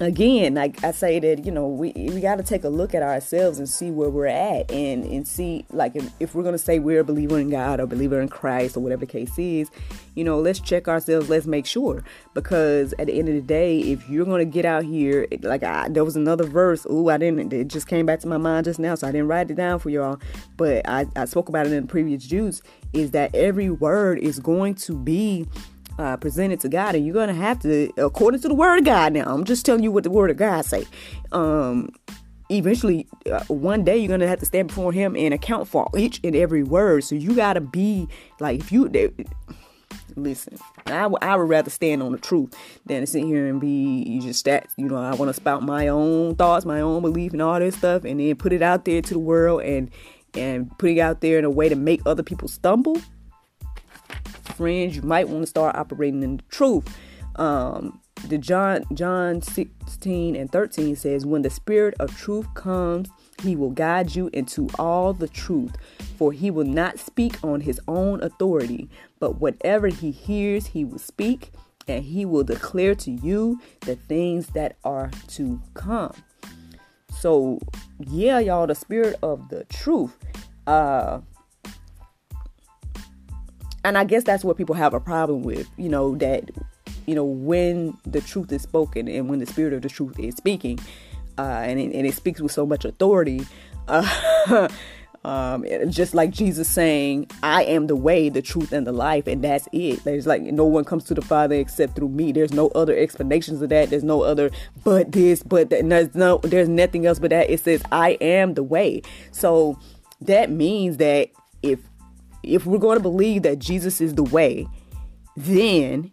again, 0.00 0.54
like 0.54 0.82
I 0.82 0.92
say 0.92 1.20
that, 1.20 1.44
you 1.44 1.52
know, 1.52 1.68
we, 1.68 1.92
we 1.94 2.20
got 2.20 2.36
to 2.36 2.42
take 2.42 2.64
a 2.64 2.68
look 2.68 2.94
at 2.94 3.02
ourselves 3.02 3.58
and 3.58 3.68
see 3.68 3.90
where 3.90 4.08
we're 4.08 4.26
at 4.26 4.70
and, 4.70 5.04
and 5.04 5.28
see, 5.28 5.66
like, 5.70 5.94
if, 5.94 6.10
if 6.18 6.34
we're 6.34 6.42
going 6.42 6.54
to 6.54 6.58
say 6.58 6.78
we're 6.78 7.00
a 7.00 7.04
believer 7.04 7.38
in 7.38 7.50
God 7.50 7.80
or 7.80 7.86
believer 7.86 8.20
in 8.20 8.28
Christ 8.28 8.76
or 8.76 8.80
whatever 8.80 9.00
the 9.00 9.12
case 9.12 9.38
is, 9.38 9.70
you 10.14 10.24
know, 10.24 10.40
let's 10.40 10.58
check 10.58 10.88
ourselves. 10.88 11.28
Let's 11.28 11.46
make 11.46 11.66
sure. 11.66 12.02
Because 12.34 12.94
at 12.98 13.06
the 13.06 13.18
end 13.18 13.28
of 13.28 13.34
the 13.34 13.42
day, 13.42 13.78
if 13.80 14.08
you're 14.08 14.24
going 14.24 14.40
to 14.40 14.50
get 14.50 14.64
out 14.64 14.84
here, 14.84 15.26
like, 15.42 15.62
I, 15.62 15.88
there 15.88 16.04
was 16.04 16.16
another 16.16 16.44
verse. 16.44 16.86
Ooh, 16.86 17.10
I 17.10 17.18
didn't, 17.18 17.52
it 17.52 17.68
just 17.68 17.86
came 17.86 18.06
back 18.06 18.20
to 18.20 18.28
my 18.28 18.38
mind 18.38 18.64
just 18.64 18.78
now, 18.78 18.94
so 18.94 19.06
I 19.06 19.12
didn't 19.12 19.28
write 19.28 19.50
it 19.50 19.54
down 19.54 19.78
for 19.78 19.90
y'all. 19.90 20.18
But 20.56 20.88
I, 20.88 21.06
I 21.14 21.26
spoke 21.26 21.48
about 21.48 21.66
it 21.66 21.72
in 21.72 21.82
the 21.82 21.88
previous 21.88 22.24
juice 22.24 22.62
is 22.92 23.10
that 23.12 23.34
every 23.34 23.70
word 23.70 24.18
is 24.18 24.38
going 24.38 24.74
to 24.74 24.96
be 24.96 25.46
uh, 25.98 26.16
presented 26.16 26.60
to 26.60 26.68
God, 26.68 26.94
and 26.94 27.04
you're 27.04 27.14
gonna 27.14 27.34
have 27.34 27.60
to, 27.60 27.92
according 27.96 28.40
to 28.40 28.48
the 28.48 28.54
Word 28.54 28.78
of 28.78 28.84
God. 28.84 29.12
Now, 29.12 29.24
I'm 29.26 29.44
just 29.44 29.66
telling 29.66 29.82
you 29.82 29.90
what 29.90 30.04
the 30.04 30.10
Word 30.10 30.30
of 30.30 30.36
God 30.36 30.64
say. 30.64 30.86
Um, 31.32 31.90
eventually, 32.50 33.06
uh, 33.30 33.44
one 33.48 33.84
day 33.84 33.98
you're 33.98 34.08
gonna 34.08 34.28
have 34.28 34.40
to 34.40 34.46
stand 34.46 34.68
before 34.68 34.92
Him 34.92 35.16
and 35.16 35.34
account 35.34 35.68
for 35.68 35.88
each 35.96 36.20
and 36.24 36.34
every 36.34 36.62
word. 36.62 37.04
So 37.04 37.14
you 37.14 37.34
gotta 37.34 37.60
be 37.60 38.08
like, 38.40 38.60
if 38.60 38.72
you 38.72 38.88
they, 38.88 39.10
listen, 40.16 40.58
I, 40.86 41.02
w- 41.02 41.18
I 41.22 41.36
would 41.36 41.48
rather 41.48 41.70
stand 41.70 42.02
on 42.02 42.12
the 42.12 42.18
truth 42.18 42.54
than 42.86 43.00
to 43.00 43.06
sit 43.06 43.24
here 43.24 43.46
and 43.46 43.60
be 43.60 44.02
you 44.06 44.20
just 44.20 44.44
that 44.44 44.68
you 44.76 44.88
know 44.88 44.96
I 44.96 45.14
want 45.14 45.28
to 45.28 45.34
spout 45.34 45.62
my 45.62 45.88
own 45.88 46.34
thoughts, 46.36 46.64
my 46.64 46.80
own 46.80 47.02
belief, 47.02 47.32
and 47.32 47.42
all 47.42 47.58
this 47.58 47.76
stuff, 47.76 48.04
and 48.04 48.20
then 48.20 48.36
put 48.36 48.52
it 48.52 48.62
out 48.62 48.84
there 48.84 49.02
to 49.02 49.14
the 49.14 49.20
world 49.20 49.62
and 49.62 49.90
and 50.34 50.76
put 50.78 50.90
it 50.90 50.98
out 50.98 51.20
there 51.20 51.38
in 51.38 51.44
a 51.44 51.50
way 51.50 51.68
to 51.68 51.74
make 51.76 52.00
other 52.06 52.22
people 52.22 52.48
stumble 52.48 53.00
friends, 54.60 54.94
you 54.94 55.00
might 55.00 55.26
want 55.26 55.42
to 55.42 55.46
start 55.46 55.74
operating 55.74 56.22
in 56.22 56.36
the 56.36 56.42
truth. 56.50 56.94
Um, 57.36 57.98
the 58.26 58.36
John 58.36 58.84
John 58.92 59.40
16 59.40 60.36
and 60.36 60.52
13 60.52 60.96
says, 60.96 61.24
When 61.24 61.40
the 61.40 61.48
Spirit 61.48 61.94
of 61.98 62.14
truth 62.14 62.46
comes, 62.52 63.08
he 63.42 63.56
will 63.56 63.70
guide 63.70 64.14
you 64.14 64.28
into 64.34 64.68
all 64.78 65.14
the 65.14 65.28
truth, 65.28 65.74
for 66.18 66.30
he 66.32 66.50
will 66.50 66.66
not 66.66 66.98
speak 66.98 67.42
on 67.42 67.62
his 67.62 67.80
own 67.88 68.22
authority, 68.22 68.90
but 69.18 69.40
whatever 69.40 69.86
he 69.86 70.10
hears, 70.10 70.66
he 70.66 70.84
will 70.84 70.98
speak, 70.98 71.52
and 71.88 72.04
he 72.04 72.26
will 72.26 72.44
declare 72.44 72.94
to 72.96 73.10
you 73.10 73.58
the 73.80 73.96
things 73.96 74.48
that 74.48 74.76
are 74.84 75.10
to 75.28 75.58
come. 75.72 76.12
So, 77.18 77.60
yeah, 77.98 78.38
y'all, 78.40 78.66
the 78.66 78.74
spirit 78.74 79.16
of 79.22 79.48
the 79.48 79.64
truth. 79.64 80.18
Uh, 80.66 81.20
and 83.84 83.96
I 83.96 84.04
guess 84.04 84.24
that's 84.24 84.44
what 84.44 84.56
people 84.56 84.74
have 84.74 84.94
a 84.94 85.00
problem 85.00 85.42
with, 85.42 85.68
you 85.76 85.88
know, 85.88 86.14
that, 86.16 86.50
you 87.06 87.14
know, 87.14 87.24
when 87.24 87.96
the 88.04 88.20
truth 88.20 88.52
is 88.52 88.62
spoken 88.62 89.08
and 89.08 89.28
when 89.28 89.38
the 89.38 89.46
spirit 89.46 89.72
of 89.72 89.82
the 89.82 89.88
truth 89.88 90.18
is 90.18 90.34
speaking, 90.36 90.78
uh, 91.38 91.62
and, 91.64 91.80
it, 91.80 91.94
and 91.94 92.06
it 92.06 92.14
speaks 92.14 92.40
with 92.40 92.52
so 92.52 92.66
much 92.66 92.84
authority, 92.84 93.46
uh, 93.88 94.68
um, 95.24 95.64
just 95.88 96.14
like 96.14 96.30
Jesus 96.30 96.68
saying, 96.68 97.30
I 97.42 97.64
am 97.64 97.86
the 97.86 97.96
way, 97.96 98.28
the 98.28 98.42
truth, 98.42 98.72
and 98.72 98.86
the 98.86 98.92
life, 98.92 99.26
and 99.26 99.42
that's 99.42 99.68
it. 99.72 100.04
There's 100.04 100.26
like 100.26 100.42
no 100.42 100.64
one 100.64 100.84
comes 100.84 101.04
to 101.04 101.14
the 101.14 101.22
Father 101.22 101.54
except 101.56 101.96
through 101.96 102.08
me. 102.08 102.32
There's 102.32 102.52
no 102.52 102.68
other 102.68 102.96
explanations 102.96 103.60
of 103.62 103.68
that. 103.70 103.90
There's 103.90 104.04
no 104.04 104.22
other 104.22 104.50
but 104.84 105.12
this, 105.12 105.42
but 105.42 105.70
that. 105.70 105.88
There's 105.88 106.14
no, 106.14 106.38
there's 106.38 106.68
nothing 106.68 107.06
else 107.06 107.18
but 107.18 107.30
that. 107.30 107.50
It 107.50 107.60
says, 107.60 107.82
I 107.92 108.10
am 108.20 108.54
the 108.54 108.62
way. 108.62 109.02
So 109.30 109.78
that 110.20 110.50
means 110.50 110.98
that 110.98 111.30
if 111.62 111.80
if 112.42 112.66
we're 112.66 112.78
going 112.78 112.96
to 112.96 113.02
believe 113.02 113.42
that 113.42 113.58
Jesus 113.58 114.00
is 114.00 114.14
the 114.14 114.22
way, 114.22 114.66
then 115.36 116.12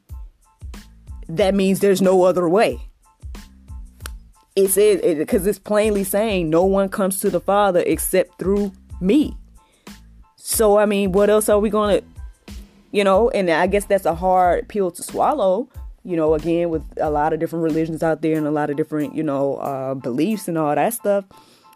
that 1.27 1.53
means 1.53 1.79
there's 1.79 2.01
no 2.01 2.23
other 2.23 2.47
way. 2.47 2.79
It 4.55 4.69
says 4.69 5.01
because 5.17 5.45
it, 5.45 5.49
it's 5.51 5.59
plainly 5.59 6.03
saying 6.03 6.49
no 6.49 6.63
one 6.65 6.89
comes 6.89 7.19
to 7.21 7.29
the 7.29 7.39
Father 7.39 7.83
except 7.85 8.39
through 8.39 8.71
me. 8.99 9.37
So 10.35 10.77
I 10.77 10.85
mean, 10.85 11.11
what 11.11 11.29
else 11.29 11.49
are 11.49 11.59
we 11.59 11.69
going 11.69 12.01
to, 12.01 12.53
you 12.91 13.03
know? 13.03 13.29
And 13.29 13.49
I 13.49 13.67
guess 13.67 13.85
that's 13.85 14.05
a 14.05 14.15
hard 14.15 14.67
pill 14.67 14.91
to 14.91 15.03
swallow. 15.03 15.69
You 16.03 16.15
know, 16.15 16.33
again 16.33 16.69
with 16.69 16.83
a 17.01 17.09
lot 17.09 17.33
of 17.33 17.39
different 17.39 17.63
religions 17.63 18.01
out 18.01 18.21
there 18.21 18.37
and 18.37 18.47
a 18.47 18.51
lot 18.51 18.69
of 18.69 18.77
different, 18.77 19.13
you 19.13 19.23
know, 19.23 19.57
uh, 19.57 19.93
beliefs 19.93 20.47
and 20.47 20.57
all 20.57 20.73
that 20.73 20.93
stuff 20.93 21.25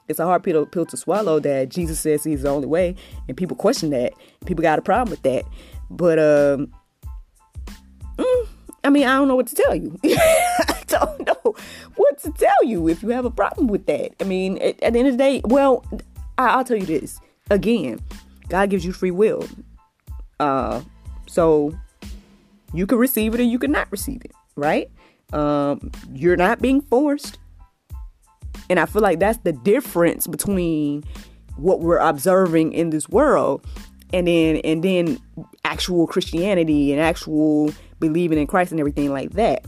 it's 0.08 0.20
a 0.20 0.26
hard 0.26 0.44
pill, 0.44 0.66
pill 0.66 0.86
to 0.86 0.98
swallow 0.98 1.40
that 1.40 1.70
Jesus 1.70 2.00
says 2.00 2.24
he's 2.24 2.44
the 2.44 2.50
only 2.50 2.68
way, 2.68 2.96
and 3.28 3.38
people 3.38 3.56
question 3.56 3.90
that. 3.92 4.14
People 4.46 4.62
got 4.62 4.80
a 4.80 4.82
problem 4.82 5.10
with 5.10 5.22
that. 5.24 5.46
But 5.90 6.20
um, 6.20 6.74
mm, 8.18 8.48
I 8.84 8.90
mean, 8.90 9.08
I 9.08 9.16
don't 9.16 9.28
know 9.28 9.36
what 9.36 9.48
to 9.48 9.56
tell 9.56 9.76
you. 9.76 9.98
I 10.04 10.84
don't 10.88 11.26
know 11.26 11.56
what 11.96 12.20
to 12.20 12.32
tell 12.32 12.64
you 12.64 12.88
if 12.88 13.04
you 13.04 13.10
have 13.10 13.26
a 13.26 13.32
problem 13.32 13.68
with 13.68 13.86
that. 13.86 14.12
I 14.20 14.24
mean, 14.24 14.58
at, 14.58 14.82
at 14.82 14.94
the 14.94 15.00
end 15.00 15.08
of 15.08 15.14
the 15.14 15.18
day, 15.18 15.42
well, 15.46 15.86
I, 16.38 16.48
I'll 16.48 16.64
tell 16.64 16.78
you 16.78 16.86
this 16.86 17.20
again. 17.50 18.00
God 18.50 18.70
gives 18.70 18.86
you 18.86 18.92
free 18.92 19.12
will. 19.12 19.48
Uh, 20.40 20.82
so 21.28 21.78
you 22.74 22.88
can 22.88 22.98
receive 22.98 23.34
it 23.34 23.40
or 23.40 23.44
you 23.44 23.60
can 23.60 23.72
not 23.72 23.92
receive 23.92 24.24
it, 24.26 24.32
right? 24.56 24.90
Um, 25.34 25.92
you're 26.14 26.36
not 26.36 26.62
being 26.62 26.82
forced. 26.82 27.38
And 28.72 28.80
I 28.80 28.86
feel 28.86 29.02
like 29.02 29.20
that's 29.20 29.40
the 29.40 29.52
difference 29.52 30.28
between 30.28 31.04
what 31.58 31.82
we're 31.82 31.98
observing 31.98 32.72
in 32.72 32.90
this 32.90 33.10
world 33.10 33.66
and 34.14 34.30
then 34.30 34.62
and 34.64 34.82
then 34.82 35.20
actual 35.66 36.08
Christianity 36.08 36.94
and 36.94 37.02
actual 37.02 37.74
believing 38.00 38.40
in 38.40 38.48
Christ 38.48 38.72
and 38.72 38.80
everything 38.80 39.12
like 39.12 39.32
that. 39.32 39.66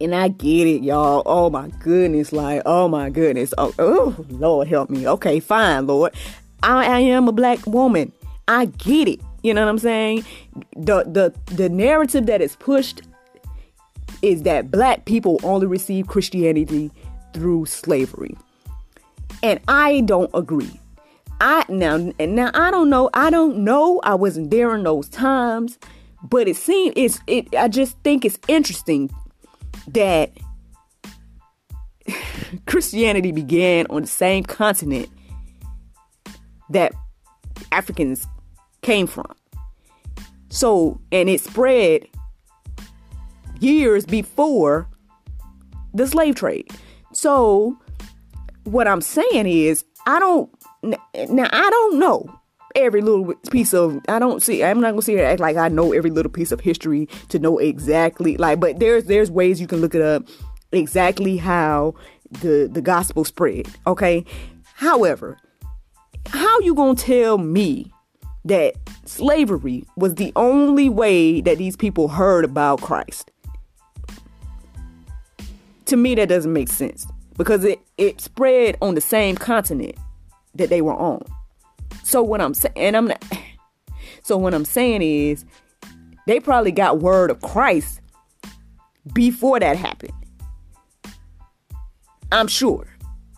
And 0.00 0.14
I 0.14 0.28
get 0.28 0.66
it, 0.66 0.82
y'all. 0.82 1.24
Oh 1.26 1.50
my 1.50 1.68
goodness, 1.80 2.32
like, 2.32 2.62
oh 2.64 2.88
my 2.88 3.10
goodness. 3.10 3.52
Oh, 3.58 3.74
oh 3.78 4.16
Lord 4.30 4.66
help 4.66 4.88
me. 4.88 5.06
Okay, 5.06 5.38
fine, 5.38 5.86
Lord. 5.86 6.14
I, 6.62 6.86
I 6.86 6.98
am 7.00 7.28
a 7.28 7.32
black 7.32 7.66
woman. 7.66 8.14
I 8.48 8.64
get 8.64 9.08
it. 9.08 9.20
You 9.42 9.52
know 9.52 9.62
what 9.62 9.68
I'm 9.68 9.78
saying? 9.78 10.24
The 10.74 11.04
the 11.04 11.54
the 11.54 11.68
narrative 11.68 12.24
that 12.26 12.40
is 12.40 12.56
pushed 12.56 13.02
is 14.22 14.44
that 14.44 14.70
black 14.70 15.04
people 15.04 15.38
only 15.42 15.66
receive 15.66 16.06
Christianity 16.06 16.90
through 17.36 17.66
slavery. 17.66 18.34
And 19.42 19.60
I 19.68 20.00
don't 20.00 20.30
agree. 20.32 20.80
I 21.38 21.66
now 21.68 22.12
and 22.18 22.34
now 22.34 22.50
I 22.54 22.70
don't 22.70 22.88
know. 22.88 23.10
I 23.12 23.28
don't 23.28 23.58
know. 23.58 24.00
I 24.04 24.14
wasn't 24.14 24.50
there 24.50 24.74
in 24.74 24.84
those 24.84 25.10
times, 25.10 25.78
but 26.22 26.48
it 26.48 26.56
seems 26.56 26.94
it's 26.96 27.20
it. 27.26 27.54
I 27.54 27.68
just 27.68 27.98
think 27.98 28.24
it's 28.24 28.38
interesting 28.48 29.10
that 29.88 30.32
Christianity 32.66 33.32
began 33.32 33.86
on 33.90 34.02
the 34.02 34.08
same 34.08 34.44
continent 34.44 35.10
that 36.70 36.94
Africans 37.70 38.26
came 38.80 39.06
from. 39.06 39.30
So, 40.48 40.98
and 41.12 41.28
it 41.28 41.42
spread 41.42 42.08
years 43.60 44.06
before 44.06 44.88
the 45.92 46.06
slave 46.06 46.34
trade. 46.34 46.70
So, 47.16 47.78
what 48.64 48.86
I'm 48.86 49.00
saying 49.00 49.46
is, 49.46 49.86
I 50.06 50.18
don't 50.18 50.50
now 50.82 51.48
I 51.50 51.70
don't 51.70 51.98
know 51.98 52.40
every 52.74 53.00
little 53.00 53.34
piece 53.50 53.72
of 53.72 53.98
I 54.06 54.18
don't 54.18 54.42
see 54.42 54.62
I'm 54.62 54.80
not 54.82 54.90
gonna 54.90 55.00
sit 55.00 55.16
here 55.16 55.24
act 55.24 55.40
like 55.40 55.56
I 55.56 55.68
know 55.68 55.94
every 55.94 56.10
little 56.10 56.30
piece 56.30 56.52
of 56.52 56.60
history 56.60 57.08
to 57.30 57.38
know 57.38 57.56
exactly 57.56 58.36
like 58.36 58.60
but 58.60 58.78
there's 58.78 59.04
there's 59.04 59.30
ways 59.30 59.62
you 59.62 59.66
can 59.66 59.80
look 59.80 59.94
it 59.94 60.02
up 60.02 60.28
exactly 60.72 61.38
how 61.38 61.94
the 62.42 62.68
the 62.70 62.82
gospel 62.82 63.24
spread 63.24 63.66
okay? 63.86 64.24
However 64.74 65.38
how 66.26 66.60
you 66.60 66.74
gonna 66.74 66.94
tell 66.94 67.38
me 67.38 67.90
that 68.44 68.74
slavery 69.06 69.84
was 69.96 70.16
the 70.16 70.32
only 70.36 70.90
way 70.90 71.40
that 71.40 71.56
these 71.56 71.76
people 71.76 72.08
heard 72.08 72.44
about 72.44 72.82
Christ 72.82 73.32
to 75.86 75.96
me 75.96 76.14
that 76.14 76.28
doesn't 76.28 76.52
make 76.52 76.68
sense 76.68 77.06
because 77.36 77.64
it 77.64 77.80
it 77.98 78.20
spread 78.20 78.76
on 78.82 78.94
the 78.94 79.00
same 79.00 79.36
continent 79.36 79.96
that 80.54 80.70
they 80.70 80.82
were 80.82 80.94
on. 80.94 81.22
So 82.02 82.22
what 82.22 82.40
I'm 82.40 82.54
saying, 82.54 82.74
and 82.76 82.96
I'm 82.96 83.06
not. 83.06 83.24
So 84.22 84.36
what 84.36 84.54
I'm 84.54 84.64
saying 84.64 85.02
is, 85.02 85.44
they 86.26 86.40
probably 86.40 86.72
got 86.72 86.98
word 86.98 87.30
of 87.30 87.40
Christ 87.42 88.00
before 89.12 89.60
that 89.60 89.76
happened. 89.76 90.12
I'm 92.32 92.48
sure. 92.48 92.88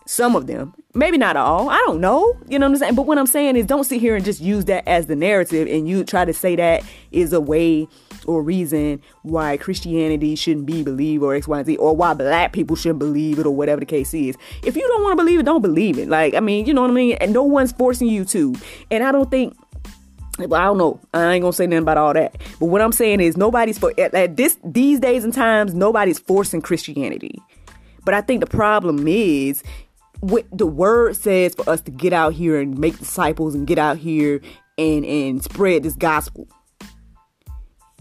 Some 0.07 0.35
of 0.35 0.47
them, 0.47 0.73
maybe 0.95 1.19
not 1.19 1.37
all. 1.37 1.69
I 1.69 1.77
don't 1.85 2.01
know. 2.01 2.35
You 2.47 2.57
know 2.57 2.65
what 2.65 2.73
I'm 2.73 2.77
saying? 2.79 2.95
But 2.95 3.05
what 3.05 3.19
I'm 3.19 3.27
saying 3.27 3.55
is, 3.55 3.67
don't 3.67 3.83
sit 3.83 4.01
here 4.01 4.15
and 4.15 4.25
just 4.25 4.41
use 4.41 4.65
that 4.65 4.87
as 4.87 5.05
the 5.05 5.15
narrative, 5.15 5.67
and 5.67 5.87
you 5.87 6.03
try 6.03 6.25
to 6.25 6.33
say 6.33 6.55
that 6.55 6.83
is 7.11 7.33
a 7.33 7.41
way 7.41 7.87
or 8.29 8.43
reason 8.43 9.01
why 9.23 9.57
Christianity 9.57 10.35
shouldn't 10.35 10.65
be 10.65 10.83
believed 10.83 11.23
or 11.23 11.33
X, 11.35 11.47
Y, 11.47 11.57
and 11.57 11.65
Z, 11.65 11.77
or 11.77 11.95
why 11.95 12.13
black 12.13 12.53
people 12.53 12.75
shouldn't 12.75 12.99
believe 12.99 13.39
it 13.39 13.45
or 13.45 13.55
whatever 13.55 13.79
the 13.79 13.85
case 13.85 14.13
is. 14.13 14.37
If 14.63 14.75
you 14.75 14.87
don't 14.87 15.03
want 15.03 15.13
to 15.13 15.23
believe 15.23 15.39
it, 15.39 15.45
don't 15.45 15.61
believe 15.61 15.97
it. 15.97 16.07
Like, 16.07 16.35
I 16.35 16.39
mean, 16.39 16.65
you 16.65 16.73
know 16.73 16.81
what 16.81 16.91
I 16.91 16.93
mean? 16.93 17.17
And 17.19 17.33
no 17.33 17.43
one's 17.43 17.71
forcing 17.71 18.07
you 18.07 18.23
to. 18.25 18.55
And 18.91 19.03
I 19.03 19.11
don't 19.11 19.29
think 19.29 19.57
but 20.37 20.53
I 20.53 20.65
don't 20.65 20.77
know. 20.77 21.01
I 21.13 21.33
ain't 21.33 21.41
gonna 21.41 21.51
say 21.51 21.67
nothing 21.67 21.83
about 21.83 21.97
all 21.97 22.13
that. 22.13 22.37
But 22.59 22.67
what 22.67 22.81
I'm 22.81 22.93
saying 22.93 23.19
is 23.19 23.35
nobody's 23.35 23.77
for 23.77 23.93
at, 23.97 24.13
at, 24.13 24.37
this 24.37 24.57
these 24.63 24.99
days 24.99 25.25
and 25.25 25.33
times 25.33 25.73
nobody's 25.73 26.19
forcing 26.19 26.61
Christianity. 26.61 27.41
But 28.05 28.13
I 28.13 28.21
think 28.21 28.39
the 28.39 28.47
problem 28.47 29.05
is 29.07 29.63
what 30.21 30.45
the 30.51 30.65
word 30.65 31.15
says 31.15 31.55
for 31.55 31.69
us 31.69 31.81
to 31.81 31.91
get 31.91 32.13
out 32.13 32.33
here 32.33 32.59
and 32.59 32.77
make 32.77 32.97
disciples 32.97 33.55
and 33.55 33.67
get 33.67 33.77
out 33.77 33.97
here 33.97 34.39
and 34.77 35.05
and 35.05 35.43
spread 35.43 35.83
this 35.83 35.95
gospel. 35.95 36.47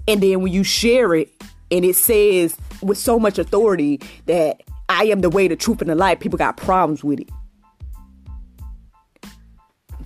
And 0.09 0.23
then 0.23 0.41
when 0.41 0.53
you 0.53 0.65
share 0.65 1.15
it 1.15 1.31
and 1.71 1.85
it 1.85 1.95
says 1.95 2.57
with 2.83 2.97
so 2.97 3.19
much 3.19 3.39
authority 3.39 4.01
that 4.25 4.63
I 4.89 5.05
am 5.05 5.21
the 5.21 5.29
way, 5.29 5.49
the 5.49 5.55
truth, 5.55 5.83
and 5.83 5.91
the 5.91 5.95
light, 5.95 6.19
people 6.19 6.39
got 6.39 6.57
problems 6.57 7.05
with 7.05 7.21
it. 7.21 7.29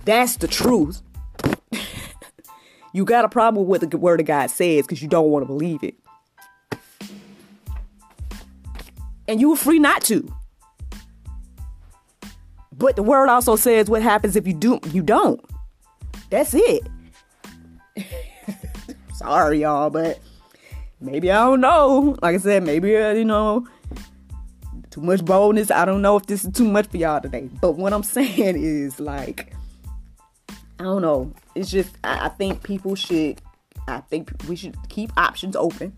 That's 0.03 0.35
the 0.35 0.49
truth. 0.49 1.01
you 2.93 3.05
got 3.05 3.23
a 3.23 3.29
problem 3.29 3.65
with 3.65 3.81
what 3.81 3.89
the 3.89 3.97
word 3.97 4.19
of 4.19 4.25
God 4.25 4.51
says 4.51 4.85
because 4.85 5.01
you 5.01 5.07
don't 5.07 5.29
want 5.29 5.43
to 5.43 5.47
believe 5.47 5.81
it. 5.83 5.95
And 9.25 9.39
you 9.39 9.53
are 9.53 9.57
free 9.57 9.79
not 9.79 10.01
to. 10.03 10.29
But 12.73 12.97
the 12.97 13.03
word 13.03 13.29
also 13.29 13.55
says 13.55 13.89
what 13.89 14.01
happens 14.01 14.35
if 14.35 14.45
you 14.45 14.53
do 14.53 14.81
you 14.91 15.01
don't. 15.01 15.39
That's 16.29 16.53
it. 16.53 16.83
Sorry, 19.13 19.61
y'all, 19.61 19.91
but 19.91 20.19
maybe 20.99 21.31
I 21.31 21.45
don't 21.45 21.61
know. 21.61 22.17
Like 22.21 22.35
I 22.35 22.39
said, 22.39 22.63
maybe 22.63 22.97
uh, 22.97 23.11
you 23.11 23.25
know, 23.25 23.67
too 24.89 25.01
much 25.01 25.23
boldness. 25.23 25.69
I 25.69 25.85
don't 25.85 26.01
know 26.01 26.17
if 26.17 26.25
this 26.25 26.43
is 26.43 26.51
too 26.51 26.67
much 26.67 26.87
for 26.87 26.97
y'all 26.97 27.21
today. 27.21 27.49
But 27.61 27.73
what 27.73 27.93
I'm 27.93 28.03
saying 28.17 28.55
is 28.57 28.99
like, 28.99 29.53
I 30.79 30.83
don't 30.83 31.01
know. 31.01 31.31
It's 31.55 31.69
just 31.69 31.95
I, 32.03 32.25
I 32.25 32.29
think 32.29 32.63
people 32.63 32.95
should. 32.95 33.41
I 33.87 33.99
think 33.99 34.31
we 34.47 34.55
should 34.55 34.75
keep 34.89 35.11
options 35.17 35.55
open 35.55 35.95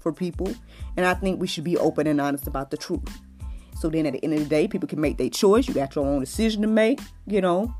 for 0.00 0.12
people, 0.12 0.52
and 0.96 1.06
I 1.06 1.14
think 1.14 1.40
we 1.40 1.46
should 1.46 1.64
be 1.64 1.76
open 1.76 2.06
and 2.06 2.20
honest 2.20 2.46
about 2.46 2.70
the 2.70 2.76
truth. 2.76 3.20
So 3.78 3.88
then, 3.88 4.06
at 4.06 4.14
the 4.14 4.24
end 4.24 4.34
of 4.34 4.40
the 4.40 4.46
day, 4.46 4.66
people 4.66 4.88
can 4.88 5.00
make 5.00 5.18
their 5.18 5.30
choice. 5.30 5.68
You 5.68 5.74
got 5.74 5.94
your 5.94 6.06
own 6.06 6.20
decision 6.20 6.62
to 6.62 6.68
make, 6.68 6.98
you 7.26 7.40
know, 7.40 7.72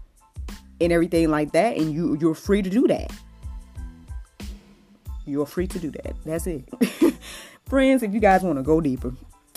and 0.80 0.92
everything 0.92 1.30
like 1.30 1.52
that, 1.52 1.76
and 1.76 1.92
you 1.92 2.16
you're 2.20 2.34
free 2.34 2.62
to 2.62 2.70
do 2.70 2.86
that. 2.86 3.10
You're 5.28 5.46
free 5.46 5.66
to 5.66 5.78
do 5.78 5.90
that. 5.90 6.16
That's 6.24 6.46
it. 6.46 6.64
Friends, 7.66 8.02
if 8.02 8.14
you 8.14 8.20
guys 8.20 8.42
want 8.42 8.58
to 8.58 8.62
go 8.62 8.80
deeper, 8.80 9.12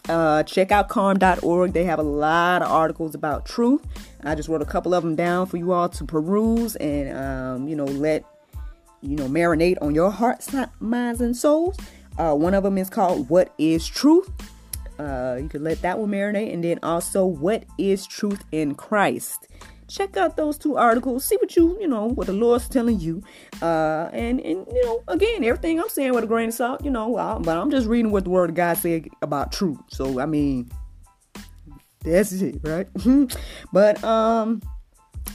uh, 0.09 0.43
check 0.43 0.71
out 0.71 0.89
carm.org. 0.89 1.73
They 1.73 1.85
have 1.85 1.99
a 1.99 2.03
lot 2.03 2.61
of 2.61 2.69
articles 2.69 3.15
about 3.15 3.45
truth. 3.45 3.81
I 4.23 4.35
just 4.35 4.49
wrote 4.49 4.61
a 4.61 4.65
couple 4.65 4.93
of 4.93 5.03
them 5.03 5.15
down 5.15 5.45
for 5.47 5.57
you 5.57 5.71
all 5.71 5.89
to 5.89 6.03
peruse 6.03 6.75
and, 6.75 7.17
um, 7.17 7.67
you 7.67 7.75
know, 7.75 7.85
let, 7.85 8.25
you 9.01 9.15
know, 9.15 9.27
marinate 9.27 9.77
on 9.81 9.95
your 9.95 10.11
hearts, 10.11 10.51
not 10.51 10.69
minds, 10.81 11.21
and 11.21 11.35
souls. 11.35 11.77
Uh, 12.17 12.35
one 12.35 12.53
of 12.53 12.63
them 12.63 12.77
is 12.77 12.89
called 12.89 13.29
What 13.29 13.53
is 13.57 13.87
Truth? 13.87 14.29
Uh, 14.99 15.37
you 15.41 15.47
can 15.47 15.63
let 15.63 15.81
that 15.81 15.97
one 15.97 16.11
marinate. 16.11 16.53
And 16.53 16.63
then 16.63 16.79
also, 16.83 17.25
What 17.25 17.63
is 17.77 18.05
Truth 18.05 18.43
in 18.51 18.75
Christ? 18.75 19.47
Check 19.91 20.17
out 20.17 20.37
those 20.37 20.57
two 20.57 20.77
articles, 20.77 21.25
see 21.25 21.35
what 21.37 21.55
you, 21.55 21.77
you 21.79 21.87
know, 21.87 22.07
what 22.07 22.27
the 22.27 22.33
Lord's 22.33 22.69
telling 22.69 22.99
you. 22.99 23.21
Uh, 23.61 24.09
and, 24.13 24.39
and, 24.39 24.65
you 24.71 24.85
know, 24.85 25.03
again, 25.07 25.43
everything 25.43 25.79
I'm 25.79 25.89
saying 25.89 26.13
with 26.13 26.23
a 26.23 26.27
grain 26.27 26.49
of 26.49 26.55
salt, 26.55 26.83
you 26.83 26.91
know, 26.91 27.17
I, 27.17 27.37
but 27.39 27.57
I'm 27.57 27.69
just 27.69 27.87
reading 27.87 28.11
what 28.11 28.23
the 28.23 28.29
word 28.29 28.49
of 28.49 28.55
God 28.55 28.77
said 28.77 29.09
about 29.21 29.51
truth. 29.51 29.79
So, 29.89 30.19
I 30.19 30.25
mean, 30.25 30.71
that's 32.03 32.31
it, 32.31 32.59
right? 32.63 32.87
but, 33.73 34.03
um, 34.03 34.61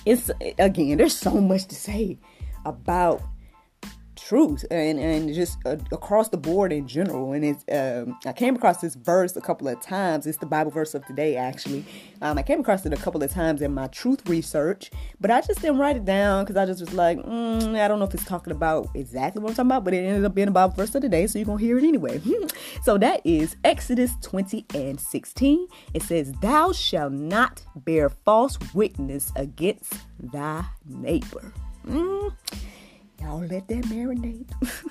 it's, 0.04 0.30
again, 0.58 0.98
there's 0.98 1.16
so 1.16 1.32
much 1.40 1.66
to 1.66 1.74
say 1.74 2.18
about 2.64 3.22
truth 4.26 4.64
and 4.70 4.98
and 4.98 5.32
just 5.32 5.58
uh, 5.66 5.76
across 5.92 6.30
the 6.30 6.36
board 6.36 6.72
in 6.72 6.88
general. 6.88 7.32
And 7.32 7.44
it's 7.44 7.64
um, 7.70 8.18
i 8.26 8.32
came 8.32 8.56
across 8.56 8.80
this 8.80 8.94
verse 8.94 9.36
a 9.36 9.40
couple 9.40 9.68
of 9.68 9.80
times. 9.80 10.26
It's 10.26 10.38
the 10.38 10.46
bible 10.46 10.70
verse 10.70 10.94
of 10.94 11.06
today 11.06 11.36
actually. 11.36 11.84
Um, 12.22 12.38
i 12.38 12.42
came 12.42 12.60
across 12.60 12.84
it 12.86 12.92
a 12.92 12.96
couple 12.96 13.22
of 13.22 13.30
times 13.30 13.62
in 13.62 13.72
my 13.74 13.86
truth 13.88 14.28
research 14.28 14.90
but 15.20 15.30
i 15.30 15.40
just 15.42 15.60
didn't 15.60 15.78
write 15.78 15.96
it 15.96 16.06
down 16.06 16.44
because 16.44 16.56
i 16.56 16.64
just 16.64 16.80
was 16.80 16.94
like 16.94 17.18
mm, 17.18 17.78
i 17.78 17.86
don't 17.86 17.98
know 17.98 18.06
if 18.06 18.14
it's 18.14 18.24
talking 18.24 18.52
about 18.52 18.88
exactly 18.94 19.42
what 19.42 19.50
i'm 19.50 19.54
talking 19.54 19.70
about 19.70 19.84
but 19.84 19.92
it 19.92 19.98
ended 19.98 20.24
up 20.24 20.34
being 20.34 20.46
the 20.46 20.52
bible 20.52 20.74
verse 20.74 20.94
of 20.94 21.02
the 21.02 21.08
day 21.10 21.26
so 21.26 21.38
you're 21.38 21.46
gonna 21.46 21.60
hear 21.60 21.78
it 21.78 21.84
anyway. 21.84 22.20
So 22.82 22.98
that 22.98 23.20
is 23.24 23.56
exodus 23.64 24.12
20 24.22 24.66
and 24.74 25.00
16 25.00 25.66
it 25.94 26.02
says 26.02 26.32
thou 26.40 26.72
shalt 26.72 27.12
not 27.12 27.62
bear 27.74 28.08
false 28.08 28.58
witness 28.74 29.32
against 29.36 29.94
thy 30.20 30.64
neighbor. 30.86 31.52
Mm. 31.86 32.32
Y'all 33.20 33.40
let 33.40 33.68
that 33.68 33.84
marinate. 33.84 34.46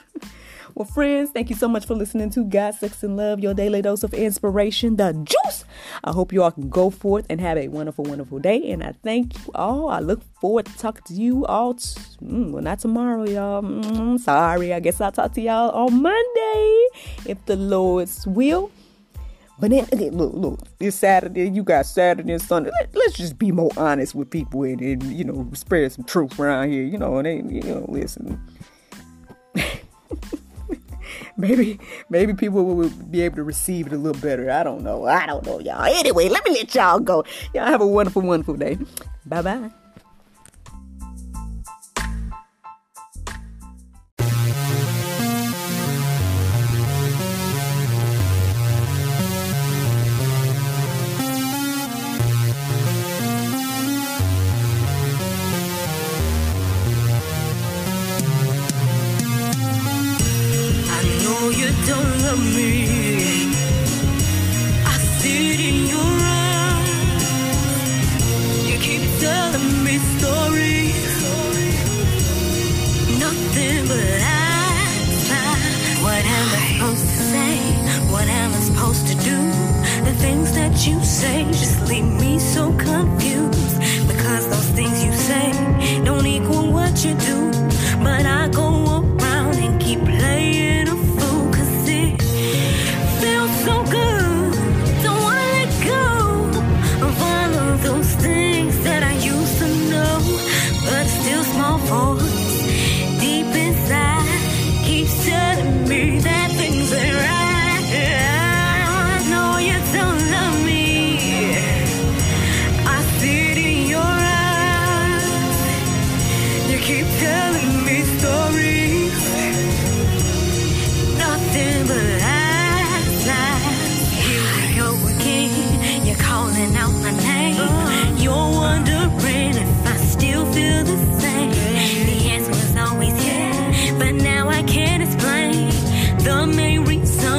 Well, 0.75 0.85
friends, 0.85 1.29
thank 1.29 1.49
you 1.49 1.55
so 1.55 1.69
much 1.69 1.85
for 1.85 1.95
listening 1.95 2.31
to 2.31 2.43
God, 2.43 2.75
Sex, 2.75 3.01
and 3.01 3.15
Love, 3.15 3.39
your 3.39 3.53
daily 3.53 3.81
dose 3.81 4.03
of 4.03 4.13
inspiration, 4.13 4.97
the 4.97 5.13
juice. 5.13 5.63
I 6.03 6.11
hope 6.11 6.33
you 6.33 6.43
all 6.43 6.51
can 6.51 6.67
go 6.67 6.89
forth 6.89 7.25
and 7.29 7.39
have 7.39 7.57
a 7.57 7.69
wonderful, 7.69 8.03
wonderful 8.03 8.39
day. 8.39 8.69
And 8.71 8.83
I 8.83 8.93
thank 9.01 9.37
you 9.37 9.53
all. 9.55 9.87
I 9.87 9.99
look 9.99 10.21
forward 10.41 10.65
to 10.65 10.77
talking 10.77 11.03
to 11.05 11.13
you 11.13 11.45
all. 11.45 11.75
T- 11.75 11.97
mm, 12.21 12.51
well, 12.51 12.61
not 12.61 12.79
tomorrow, 12.79 13.23
y'all. 13.23 13.61
Mm, 13.61 14.19
sorry. 14.19 14.73
I 14.73 14.81
guess 14.81 14.99
I'll 14.99 15.13
talk 15.13 15.31
to 15.35 15.41
y'all 15.41 15.71
on 15.71 16.01
Monday 16.01 16.87
if 17.25 17.37
the 17.45 17.55
Lord's 17.55 18.27
will. 18.27 18.69
But 19.57 19.69
then, 19.69 19.87
okay, 19.93 20.09
look, 20.09 20.33
look, 20.33 20.59
it's 20.79 20.97
Saturday. 20.97 21.49
You 21.49 21.63
got 21.63 21.85
Saturday 21.85 22.33
and 22.33 22.41
Sunday. 22.41 22.71
Let, 22.71 22.95
us 23.07 23.13
just 23.13 23.39
be 23.39 23.51
more 23.51 23.71
honest 23.77 24.13
with 24.13 24.29
people 24.29 24.63
and, 24.63 24.81
and, 24.81 25.03
you 25.03 25.23
know, 25.23 25.49
spread 25.53 25.91
some 25.91 26.03
truth 26.03 26.37
around 26.39 26.71
here. 26.71 26.83
You 26.83 26.97
know, 26.97 27.17
and 27.17 27.25
they, 27.25 27.35
you 27.37 27.61
know, 27.61 27.85
listen. 27.87 28.41
maybe, 31.37 31.79
maybe 32.09 32.33
people 32.33 32.65
will 32.65 32.89
be 32.89 33.21
able 33.21 33.37
to 33.37 33.43
receive 33.43 33.87
it 33.87 33.93
a 33.93 33.97
little 33.97 34.21
better. 34.21 34.51
I 34.51 34.63
don't 34.63 34.83
know. 34.83 35.05
I 35.05 35.25
don't 35.25 35.45
know, 35.45 35.59
y'all. 35.59 35.85
Anyway, 35.85 36.27
let 36.27 36.43
me 36.45 36.51
let 36.51 36.75
y'all 36.75 36.99
go. 36.99 37.23
Y'all 37.53 37.67
have 37.67 37.81
a 37.81 37.87
wonderful, 37.87 38.21
wonderful 38.23 38.55
day. 38.55 38.77
Bye 39.25 39.41
bye. 39.41 39.71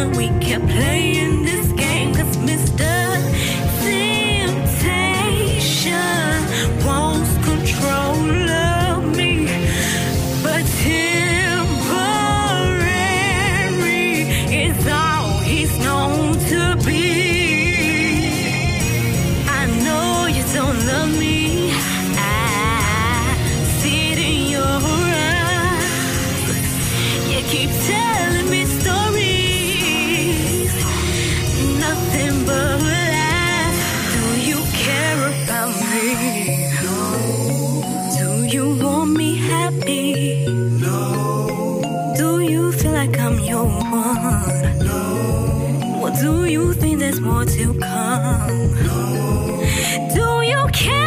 we 0.05 0.29
kept 0.41 0.67
playing. 0.67 0.86
Do 46.21 46.45
you 46.47 46.73
think 46.73 46.99
there's 46.99 47.21
more 47.21 47.45
to 47.45 47.75
come? 47.79 48.49
Do 50.15 50.43
you 50.43 50.67
care? 50.73 51.06